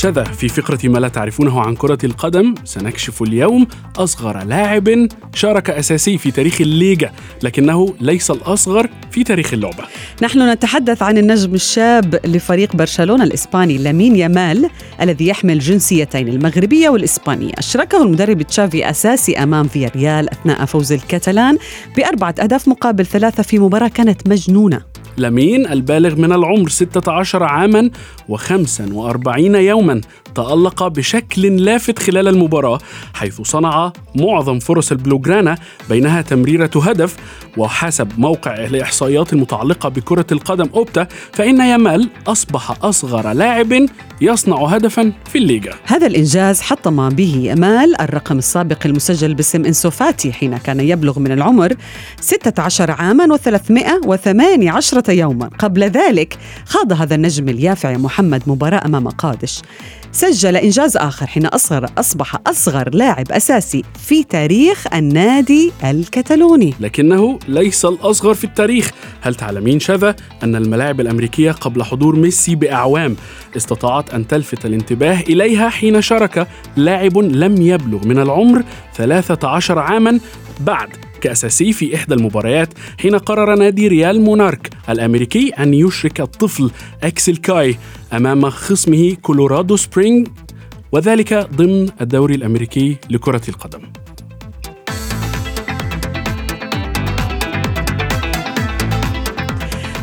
شذا 0.09 0.25
في 0.25 0.49
فقرة 0.49 0.79
ما 0.85 0.99
لا 0.99 1.09
تعرفونه 1.09 1.61
عن 1.61 1.75
كرة 1.75 1.99
القدم 2.05 2.55
سنكشف 2.65 3.23
اليوم 3.23 3.67
أصغر 3.97 4.45
لاعب 4.45 5.09
شارك 5.35 5.71
أساسي 5.71 6.19
في 6.19 6.31
تاريخ 6.31 6.61
الليجا 6.61 7.13
لكنه 7.43 7.95
ليس 8.01 8.31
الأصغر 8.31 8.91
في 9.11 9.25
تاريخ 9.25 9.53
اللعبة. 9.53 9.85
نحن 10.23 10.51
نتحدث 10.51 11.03
عن 11.03 11.19
النجم 11.19 11.55
الشاب 11.55 12.21
لفريق 12.25 12.77
برشلونة 12.77 13.25
الإسباني 13.25 13.79
لامين 13.79 14.17
يامال 14.17 14.71
الذي 15.01 15.29
يحمل 15.29 15.59
جنسيتين 15.59 16.29
المغربية 16.29 16.89
والإسبانية. 16.89 17.53
أشركه 17.59 18.03
المدرب 18.03 18.43
تشافي 18.43 18.91
أساسي 18.91 19.37
أمام 19.37 19.69
فياريال 19.69 20.31
أثناء 20.31 20.65
فوز 20.65 20.93
الكتلان 20.93 21.59
بأربعة 21.97 22.35
أهداف 22.43 22.69
مقابل 22.69 23.07
ثلاثة 23.07 23.43
في 23.43 23.59
مباراة 23.59 23.89
كانت 23.89 24.29
مجنونة. 24.29 24.98
لامين 25.19 25.67
البالغ 25.67 26.15
من 26.15 26.33
العمر 26.33 26.69
16 26.69 27.43
عاما 27.45 27.91
و45 28.31 29.39
يوما 29.39 30.01
تألق 30.35 30.89
بشكل 30.89 31.65
لافت 31.65 31.99
خلال 31.99 32.29
المباراة 32.29 32.79
حيث 33.15 33.41
صنع 33.41 33.93
معظم 34.21 34.59
فرص 34.59 34.93
البلوغرانا 34.93 35.59
بينها 35.89 36.23
تمريرة 36.23 36.71
هدف 36.77 37.17
وحسب 37.57 38.09
موقع 38.19 38.55
الإحصائيات 38.65 39.33
المتعلقة 39.33 39.89
بكرة 39.89 40.27
القدم 40.33 40.69
أوبتا 40.75 41.07
فإن 41.33 41.61
يامال 41.61 42.09
أصبح 42.27 42.85
أصغر 42.85 43.33
لاعب 43.33 43.87
يصنع 44.21 44.67
هدفا 44.67 45.13
في 45.33 45.39
الليغا. 45.39 45.75
هذا 45.85 46.07
الإنجاز 46.07 46.61
حطم 46.61 47.09
به 47.09 47.43
يامال 47.45 48.01
الرقم 48.01 48.39
السابق 48.39 48.87
المسجل 48.87 49.35
باسم 49.35 49.65
إنسوفاتي 49.65 50.33
حين 50.33 50.57
كان 50.57 50.81
يبلغ 50.81 51.19
من 51.19 51.33
العمر 51.33 51.75
16 52.21 52.91
عاما 52.91 53.37
و318 53.37 55.09
يوما. 55.09 55.51
قبل 55.59 55.85
ذلك 55.85 56.39
خاض 56.67 56.93
هذا 56.93 57.15
النجم 57.15 57.49
اليافع 57.49 57.97
محمد 57.97 58.43
مباراة 58.47 58.87
أمام 58.87 59.09
قادش. 59.09 59.63
سجل 60.13 60.57
إنجاز 60.57 60.97
آخر 60.97 61.27
حين 61.27 61.47
أصغر 61.47 61.87
أصبح 61.99 62.37
أصغر 62.47 62.95
لاعب 62.95 63.33
أساسي 63.33 63.83
في 64.07 64.25
تاريخ 64.25 64.87
النادي 64.95 65.73
الكتالوني. 65.85 66.75
لكنه 66.81 67.39
ليس 67.49 67.85
الأصغر 67.85 68.35
في 68.35 68.45
التاريخ. 68.45 68.91
هل 69.21 69.35
تعلمين 69.35 69.81
شذا 69.81 70.17
أن 70.43 70.57
الملاعب 70.57 71.01
الأمريكية 71.01 71.53
قبل 71.53 71.83
حضور 71.83 72.17
ميسي 72.17 72.55
بأعوام 72.55 73.17
استطاعت 73.57 74.15
أن 74.15 74.27
تلفت 74.27 74.67
الانتباه 74.67 75.21
إليها 75.21 75.69
حين 75.69 76.03
شارك 76.03 76.49
لاعب 76.77 77.19
لم 77.19 77.63
يبلغ 77.63 78.07
من 78.07 78.19
العمر 78.19 78.65
13 78.95 79.79
عاما 79.79 80.21
لعب 80.61 81.08
كأساسي 81.21 81.73
في 81.73 81.95
إحدى 81.95 82.15
المباريات 82.15 82.69
حين 83.01 83.19
قرر 83.19 83.55
نادي 83.55 83.89
ريال 83.89 84.21
مونارك 84.21 84.71
الأمريكي 84.89 85.49
أن 85.49 85.75
يشرك 85.75 86.21
الطفل 86.21 86.71
أكسل 87.03 87.37
كاي 87.37 87.77
أمام 88.13 88.51
خصمه 88.51 89.17
كولورادو 89.23 89.77
سبرينغ 89.77 90.27
وذلك 90.93 91.35
ضمن 91.35 91.89
الدوري 92.01 92.35
الأمريكي 92.35 92.97
لكرة 93.11 93.43
القدم. 93.49 93.81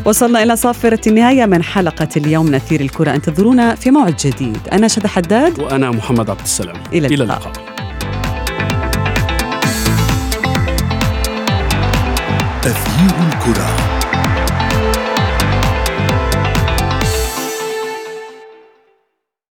وصلنا 0.04 0.42
إلى 0.42 0.56
صافرة 0.56 1.00
النهاية 1.06 1.46
من 1.46 1.62
حلقة 1.62 2.08
اليوم 2.16 2.54
نثير 2.54 2.80
الكرة. 2.80 3.14
انتظرونا 3.14 3.74
في 3.74 3.90
موعد 3.90 4.16
جديد. 4.16 4.58
أنا 4.72 4.88
شد 4.88 5.06
حداد. 5.06 5.60
وأنا 5.60 5.90
محمد 5.90 6.30
عبد 6.30 6.40
السلام. 6.40 6.76
إلى 6.92 7.06
اللقاء, 7.06 7.38
إلى 7.38 7.46
اللقاء. 7.46 7.75